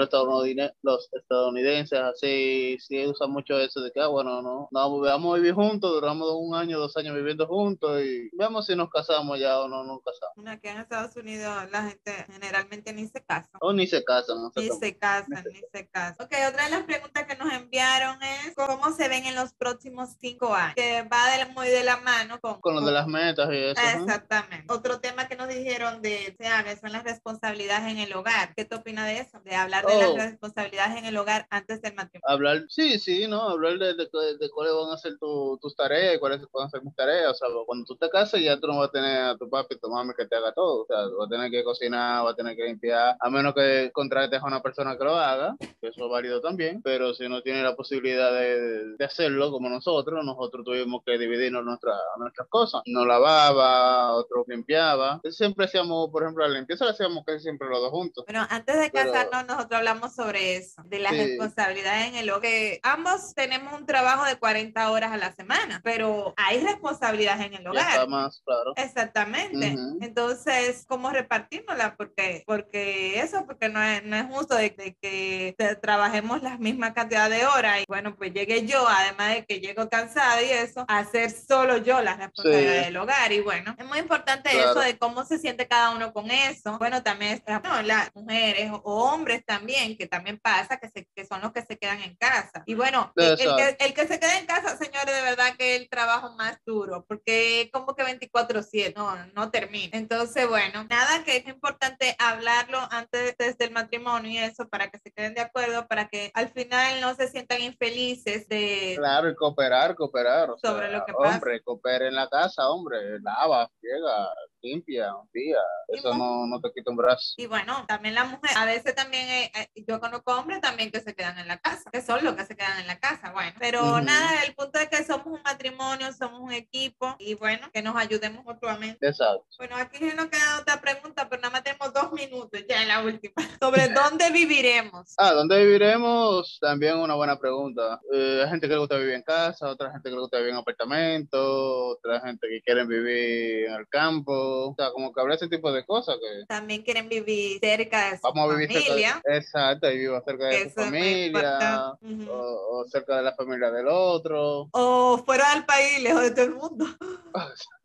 los 0.84 1.10
estadounidenses 1.14 2.00
así, 2.00 2.78
sí 2.80 3.06
usan 3.06 3.32
mucho 3.32 3.58
eso 3.60 3.82
de 3.82 3.92
que, 3.92 4.00
ah, 4.02 4.08
bueno, 4.08 4.42
no, 4.42 4.68
no, 4.72 5.00
vamos 5.00 5.34
a 5.34 5.38
vivir 5.38 5.54
juntos, 5.54 5.92
duramos 5.92 6.30
un 6.38 6.56
año, 6.56 6.80
dos 6.80 6.96
años 6.98 7.16
viviendo 7.16 7.48
juntos 7.48 8.02
y 8.02 8.30
veamos 8.34 8.66
si 8.66 8.76
nos 8.76 8.90
casamos 8.90 9.40
ya 9.40 9.60
o 9.60 9.68
no 9.68 9.84
casamos. 10.00 10.36
Bueno, 10.36 10.52
Aquí 10.52 10.68
en 10.68 10.78
Estados 10.78 11.16
Unidos 11.16 11.72
la 11.72 11.84
gente 11.90 12.12
generalmente 12.32 12.94
ni 12.94 13.08
se 13.08 13.24
casa. 13.24 13.50
O 13.62 13.74
ni 13.74 13.88
se 13.88 14.04
casan, 14.04 14.38
no 14.42 14.52
sé 14.52 14.62
Ni 14.62 14.68
cómo. 14.70 14.80
se 14.80 14.98
casan, 14.98 15.44
ni 15.52 15.62
se 15.74 15.88
casan. 15.90 16.26
Ok, 16.26 16.34
otra 16.50 16.66
de 16.66 16.70
las 16.70 16.84
preguntas 16.84 17.26
que 17.26 17.36
nos 17.36 17.52
enviaron 17.52 18.22
es 18.22 18.54
cómo 18.56 18.92
se 18.94 19.08
ven 19.08 19.26
en 19.26 19.36
los 19.36 19.54
próximos 19.54 20.10
cinco 20.20 20.54
años, 20.54 20.76
que 20.76 21.02
va 21.04 21.36
de- 21.38 21.46
muy 21.54 21.68
de 21.68 21.84
la 21.84 21.98
mano 21.98 22.40
con, 22.40 22.62
Con 22.62 22.76
lo 22.76 22.82
de 22.82 22.92
las 22.92 23.08
metas 23.08 23.50
y 23.52 23.58
eso. 23.58 23.82
Exactamente. 23.82 24.72
Otro 24.72 25.00
tema 25.00 25.28
que 25.28 25.36
nos 25.36 25.48
dijeron 25.48 26.02
de 26.02 26.36
se 26.38 26.48
habla 26.48 26.78
son 26.78 26.92
las 26.92 27.04
responsabilidades 27.04 27.92
en 27.92 27.98
el 28.00 28.14
hogar. 28.14 28.54
¿Qué 28.56 28.66
te 28.66 28.76
opina 28.76 29.06
de 29.06 29.20
eso? 29.20 29.40
De 29.42 29.56
hablar 29.56 29.86
de 29.86 29.94
Oh. 29.96 30.16
las 30.18 30.30
responsabilidades 30.32 30.98
en 30.98 31.06
el 31.06 31.18
hogar 31.18 31.48
antes 31.50 31.82
del 31.82 31.96
matrimonio. 31.96 32.30
Hablar, 32.34 32.66
sí, 32.70 33.00
sí, 33.00 33.28
¿no? 33.28 33.42
Hablar 33.50 33.78
de, 33.80 33.94
de, 33.96 34.06
de 34.38 34.50
cuáles 34.54 34.74
van 34.74 34.92
a 34.94 34.98
ser 34.98 35.18
tu- 35.18 35.58
tus 35.62 35.76
tareas 35.76 36.16
y 36.16 36.20
cuáles 36.20 36.42
van 36.52 36.68
a 36.68 36.70
ser 36.70 36.84
mis 36.84 36.96
tareas. 36.96 37.32
O 37.32 37.34
sea, 37.36 37.48
cuando 37.66 37.86
tú 37.86 37.96
te 37.96 38.10
casas 38.10 38.42
ya 38.42 38.60
tú 38.60 38.68
no 38.68 38.78
vas 38.78 38.90
a 38.90 38.92
tener 38.92 39.22
a 39.22 39.38
tu 39.38 39.50
papi 39.50 39.79
tu 39.80 39.90
mami 39.90 40.14
que 40.16 40.26
te 40.26 40.36
haga 40.36 40.54
todo. 40.54 40.84
O 40.84 40.86
sea, 40.86 40.98
vas 41.18 41.28
a 41.28 41.30
tener 41.30 41.52
que 41.52 41.64
cocinar, 41.64 42.24
vas 42.24 42.34
a 42.34 42.36
tener 42.36 42.56
que 42.56 42.64
limpiar, 42.64 43.16
a 43.20 43.30
menos 43.30 43.54
que 43.54 43.92
contrates 43.94 44.42
a 44.42 44.46
una 44.46 44.62
persona 44.62 44.98
que 44.98 45.04
lo 45.04 45.16
haga, 45.16 45.56
que 45.60 45.88
eso 45.88 46.06
es 46.06 46.12
válido 46.12 46.42
también. 46.42 46.82
Pero 46.82 47.14
si 47.14 47.28
no 47.30 47.42
tiene 47.42 47.64
la 47.64 47.76
posibilidad 47.76 48.32
de, 48.34 48.96
de 48.98 49.06
hacerlo 49.06 49.52
como 49.52 49.70
nosotros, 49.70 50.24
nosotros 50.24 50.66
tuvimos 50.66 51.02
que 51.06 51.18
dividirnos 51.18 51.64
nuestra, 51.64 51.94
nuestras 52.18 52.48
cosas. 52.50 52.82
No 52.86 53.06
lavaba, 53.06 54.14
otro 54.14 54.44
limpiaba. 54.48 55.22
Siempre 55.30 55.66
hacíamos, 55.66 56.10
por 56.12 56.24
ejemplo, 56.24 56.48
la 56.48 56.54
limpieza 56.58 56.86
la 56.86 56.92
hacíamos 56.92 57.24
casi 57.26 57.40
siempre 57.42 57.68
los 57.70 57.80
dos 57.80 57.92
juntos. 57.92 58.26
Bueno, 58.28 58.46
antes 58.50 58.80
de 58.80 58.90
Pero- 58.90 59.12
casarnos, 59.12 59.46
nosotros 59.48 59.78
hablamos 59.78 60.14
sobre 60.14 60.56
eso, 60.58 60.82
de 60.86 61.00
las 61.00 61.14
Sí. 61.14 61.18
responsabilidades 61.26 62.08
en 62.10 62.16
el 62.16 62.30
hogar. 62.30 62.40
Ambos 62.84 63.34
tenemos 63.36 63.74
un 63.80 63.86
trabajo 63.86 64.26
de 64.26 64.38
40 64.38 64.92
horas 64.92 65.12
a 65.12 65.18
la 65.18 65.32
semana, 65.34 65.82
pero 65.84 66.34
hay 66.38 66.60
responsabilidades 66.64 67.46
en 67.48 67.54
el 67.54 67.60
está 67.60 67.70
hogar. 67.72 68.08
más 68.08 68.42
claro. 68.46 68.74
Exactamente. 68.78 69.59
Ujú. 69.68 69.98
Entonces, 70.02 70.86
¿cómo 70.88 71.10
repartirnosla? 71.12 71.96
Porque, 71.96 72.44
porque 72.46 73.20
eso, 73.20 73.46
porque 73.46 73.70
no 73.70 73.82
es, 73.84 74.04
no 74.04 74.16
es 74.16 74.26
justo 74.28 74.56
de, 74.56 74.70
de 74.72 74.96
que 75.02 75.56
trabajemos 75.82 76.42
la 76.44 76.58
misma 76.58 76.94
cantidad 76.94 77.30
de 77.30 77.46
horas 77.46 77.82
y 77.82 77.86
bueno, 77.88 78.16
pues 78.16 78.34
llegue 78.34 78.66
yo, 78.66 78.88
además 78.88 79.36
de 79.36 79.46
que 79.46 79.60
llego 79.60 79.90
cansada 79.90 80.42
y 80.42 80.50
eso, 80.50 80.86
a 80.88 81.00
hacer 81.00 81.32
solo 81.32 81.78
yo 81.78 82.02
las 82.02 82.18
responsabilidades 82.18 82.80
Sí. 82.80 82.86
del 82.86 82.98
hogar 82.98 83.32
y 83.32 83.42
bueno, 83.42 83.76
es 83.78 83.86
muy 83.86 84.00
importante 84.00 84.50
Claro. 84.52 84.72
eso 84.72 84.80
de 84.80 84.98
cómo 84.98 85.26
se 85.26 85.38
siente 85.40 85.68
cada 85.68 85.92
uno 85.92 86.14
con 86.14 86.32
eso. 86.32 86.78
Bueno, 86.78 87.04
también 87.04 87.42
no, 87.64 87.82
las 87.82 88.14
mujeres 88.16 88.72
o 88.72 88.82
hombres 89.12 89.44
también, 89.46 89.98
que 89.98 90.08
también 90.08 90.40
pasa, 90.40 90.78
que, 90.78 90.90
se, 90.90 91.08
que 91.16 91.26
son 91.26 91.42
los 91.42 91.52
que 91.52 91.62
se 91.64 91.78
quedan 91.78 92.02
en 92.02 92.16
casa. 92.16 92.64
Y 92.66 92.74
bueno, 92.76 93.12
el, 93.16 93.32
el 93.32 93.38
que, 93.56 93.86
el 93.86 93.94
que 93.94 94.08
se 94.08 94.20
queda 94.20 94.38
en 94.38 94.46
casa, 94.46 94.78
señores, 94.78 95.14
de 95.16 95.22
verdad 95.22 95.56
que 95.58 95.76
el 95.76 95.90
trabajo 95.90 96.32
más 96.36 96.58
duro, 96.66 97.06
porque 97.08 97.70
como 97.74 97.96
que 97.96 98.04
24/7, 98.04 98.94
no, 98.96 99.16
no 99.34 99.49
termina. 99.52 99.98
Entonces, 99.98 100.48
bueno, 100.48 100.86
nada 100.90 101.24
que 101.24 101.38
es 101.38 101.48
importante 101.48 102.16
hablarlo 102.20 102.80
antes 102.92 103.36
desde 103.38 103.66
el 103.66 103.72
matrimonio 103.72 104.32
y 104.32 104.38
eso, 104.38 104.68
para 104.70 104.90
que 104.90 105.00
se 105.00 105.12
queden 105.12 105.34
de 105.34 105.42
acuerdo, 105.42 105.88
para 105.88 106.08
que 106.08 106.32
al 106.34 106.50
final 106.50 107.02
no 107.02 107.16
se 107.16 107.28
sientan 107.28 107.62
infelices 107.62 108.48
de... 108.48 108.96
Claro, 108.98 109.30
y 109.30 109.36
cooperar, 109.36 109.96
cooperar. 109.96 110.50
o 110.52 110.58
Sobre 110.58 110.90
sea, 110.90 110.98
lo 110.98 111.06
que 111.06 111.14
pasa. 111.14 111.36
Hombre, 111.36 111.62
coopera 111.62 112.08
en 112.08 112.16
la 112.16 112.28
casa, 112.30 112.70
hombre. 112.70 113.20
Lava, 113.22 113.70
friega, 113.80 114.30
limpia, 114.62 115.16
un 115.16 115.30
día. 115.34 115.60
Eso 115.88 116.14
no, 116.14 116.46
no 116.48 116.60
te 116.62 116.72
quita 116.74 116.92
un 116.92 116.98
brazo. 116.98 117.34
Y 117.38 117.46
bueno, 117.46 117.86
también 117.88 118.16
la 118.16 118.26
mujer, 118.26 118.52
a 118.56 118.66
veces 118.66 118.94
también, 118.96 119.28
eh, 119.30 119.52
eh, 119.56 119.84
yo 119.88 120.00
conozco 120.00 120.34
hombres 120.36 120.62
también 120.62 120.92
que 120.92 121.00
se 121.02 121.16
quedan 121.16 121.38
en 121.40 121.48
la 121.48 121.58
casa, 121.58 121.90
que 121.92 122.02
son 122.02 122.24
los 122.24 122.36
que 122.36 122.46
se 122.46 122.56
quedan 122.56 122.80
en 122.80 122.88
la 122.88 123.00
casa, 123.00 123.32
bueno. 123.32 123.52
Pero 123.60 123.82
Ujú. 123.84 124.02
nada, 124.02 124.44
el 124.44 124.54
punto 124.56 124.80
es 124.80 124.90
que 124.90 125.04
somos 125.04 125.39
matrimonio, 125.60 126.08
somos 126.14 126.40
un 126.40 126.54
equipo 126.54 127.16
y 127.20 127.34
bueno, 127.36 127.68
que 127.74 127.82
nos 127.82 127.96
ayudemos 127.96 128.46
mutuamente. 128.46 129.06
Exacto. 129.06 129.46
Bueno, 129.58 129.76
aquí 129.76 129.98
se 129.98 130.16
nos 130.16 130.28
queda 130.28 130.60
otra 130.62 130.80
pregunta, 130.80 131.28
pero 131.30 131.42
nada 131.42 131.52
más 131.52 131.64
tenemos 131.64 131.94
dos 131.94 132.14
minutos, 132.14 132.64
ya 132.68 132.82
en 132.82 132.88
la 132.88 133.04
última. 133.04 133.34
Sobre 133.62 133.90
dónde 133.90 134.30
viviremos. 134.32 135.14
Ah, 135.18 135.34
¿dónde 135.34 135.60
viviremos? 135.60 136.58
También 136.62 136.98
una 136.98 137.16
buena 137.16 137.38
pregunta. 137.38 138.00
Eh, 138.14 138.42
hay 138.44 138.50
gente 138.50 138.68
que 138.68 138.74
le 138.74 138.80
gusta 138.80 138.98
vivir 138.98 139.16
en 139.16 139.24
casa, 139.24 139.68
otra 139.68 139.92
gente 139.92 140.10
que 140.10 140.16
le 140.16 140.22
gusta 140.22 140.38
vivir 140.38 140.52
en 140.52 140.58
apartamento, 140.58 141.88
otra 141.88 142.22
gente 142.22 142.48
que 142.48 142.62
quiere 142.62 142.86
vivir 142.86 143.66
en 143.68 143.74
el 143.74 143.88
campo. 143.90 144.70
O 144.70 144.76
sea, 144.78 144.92
como 144.92 145.12
que 145.14 145.20
habrá 145.20 145.36
ese 145.36 145.50
tipo 145.50 145.74
de 145.74 145.86
cosas 145.86 146.16
que 146.22 146.46
También 146.48 146.84
quieren 146.84 147.10
vivir 147.10 147.60
cerca 147.60 148.12
de 148.12 148.18
su 148.18 148.22
vamos 148.24 148.50
a 148.50 148.56
vivir 148.56 148.72
familia. 148.72 149.22
Exacto, 149.26 149.92
y 149.92 149.98
vivo 149.98 150.22
cerca 150.26 150.46
de 150.46 150.62
su 150.62 150.68
eso 150.68 150.82
familia 150.82 151.98
o, 152.30 152.80
o 152.80 152.88
cerca 152.88 153.18
de 153.18 153.24
la 153.24 153.36
familia 153.36 153.72
del 153.72 153.88
otro. 153.90 154.70
O 154.72 155.22
fuera 155.26 155.49
del 155.54 155.66
país, 155.66 156.02
lejos 156.02 156.22
de 156.22 156.32
todo 156.32 156.46
el 156.46 156.56
mundo. 156.56 156.86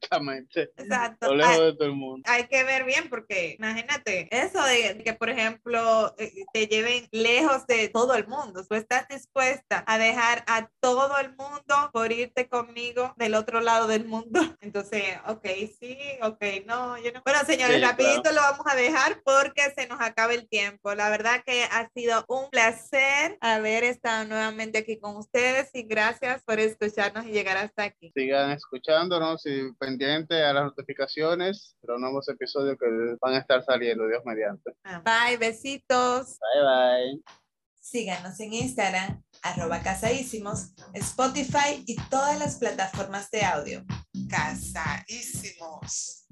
Exactamente. 0.05 0.71
Exacto. 0.77 1.35
Lejos 1.35 1.55
Ay, 1.55 1.61
de 1.67 1.73
todo 1.75 1.85
el 1.89 1.95
mundo. 1.95 2.23
hay 2.31 2.47
que 2.49 2.65
ver 2.65 2.85
bien 2.85 3.09
porque 3.09 3.57
imagínate 3.59 4.29
eso 4.31 4.63
de 4.63 5.03
que 5.05 5.15
por 5.15 5.29
ejemplo 5.31 6.15
eh, 6.19 6.45
te 6.53 6.67
lleven 6.67 7.09
lejos 7.11 7.67
de 7.67 7.89
todo 7.89 8.15
el 8.15 8.27
mundo 8.27 8.65
tú 8.67 8.75
estás 8.75 9.07
dispuesta 9.09 9.85
a 9.87 9.99
dejar 9.99 10.45
a 10.47 10.69
todo 10.81 11.17
el 11.19 11.31
mundo 11.37 11.91
por 11.93 12.13
irte 12.13 12.49
conmigo 12.49 13.15
del 13.17 13.35
otro 13.35 13.61
lado 13.61 13.87
del 13.87 14.07
mundo 14.07 14.41
entonces 14.61 15.03
ok 15.27 15.47
sí 15.79 15.99
ok 16.23 16.43
no 16.67 16.99
yo 16.99 17.13
no 17.13 17.23
bueno 17.25 17.41
señores 17.47 17.77
Sí, 17.77 17.83
rapidito 17.83 18.33
lo 18.33 18.41
vamos 18.41 18.67
a 18.67 18.77
dejar 18.77 19.21
porque 19.25 19.73
se 19.77 19.87
nos 19.87 20.01
acaba 20.01 20.33
el 20.35 20.49
tiempo 20.49 20.95
la 20.95 21.09
verdad 21.11 21.43
que 21.45 21.65
ha 21.65 21.89
sido 21.95 22.25
un 22.29 22.49
placer 22.51 23.37
haber 23.41 23.85
estado 23.85 24.27
nuevamente 24.27 24.79
aquí 24.79 24.99
con 24.99 25.17
ustedes 25.17 25.71
y 25.75 25.83
gracias 25.83 26.43
por 26.45 26.61
escucharnos 26.61 27.27
y 27.27 27.31
llegar 27.33 27.54
hasta 27.57 27.85
aquí 27.85 28.11
Sigan 28.15 28.51
escuchándonos 28.51 29.45
y 29.47 29.73
pendientes 29.79 30.43
a 30.43 30.53
las 30.53 30.65
notificaciones 30.65 31.77
de 31.83 31.89
los 31.93 32.01
nuevos 32.01 32.29
episodios 32.29 32.77
que 32.79 32.87
van 33.21 33.35
a 33.35 33.39
estar 33.39 33.65
saliendo, 33.65 34.07
Dios 34.07 34.23
mediante. 34.25 34.73
bye 35.05 35.37
besitos 35.39 36.39
Bye 36.39 36.63
bye. 36.63 37.23
Síganos 37.85 38.41
en 38.41 38.55
Instagram, 38.55 39.23
arroba 39.43 39.83
casaísimos, 39.83 40.73
Spotify 40.95 41.85
y 41.87 41.97
todas 42.09 42.39
las 42.39 42.57
plataformas 42.57 43.31
de 43.31 43.43
audio. 43.45 43.85
Casaísimos. 44.31 46.24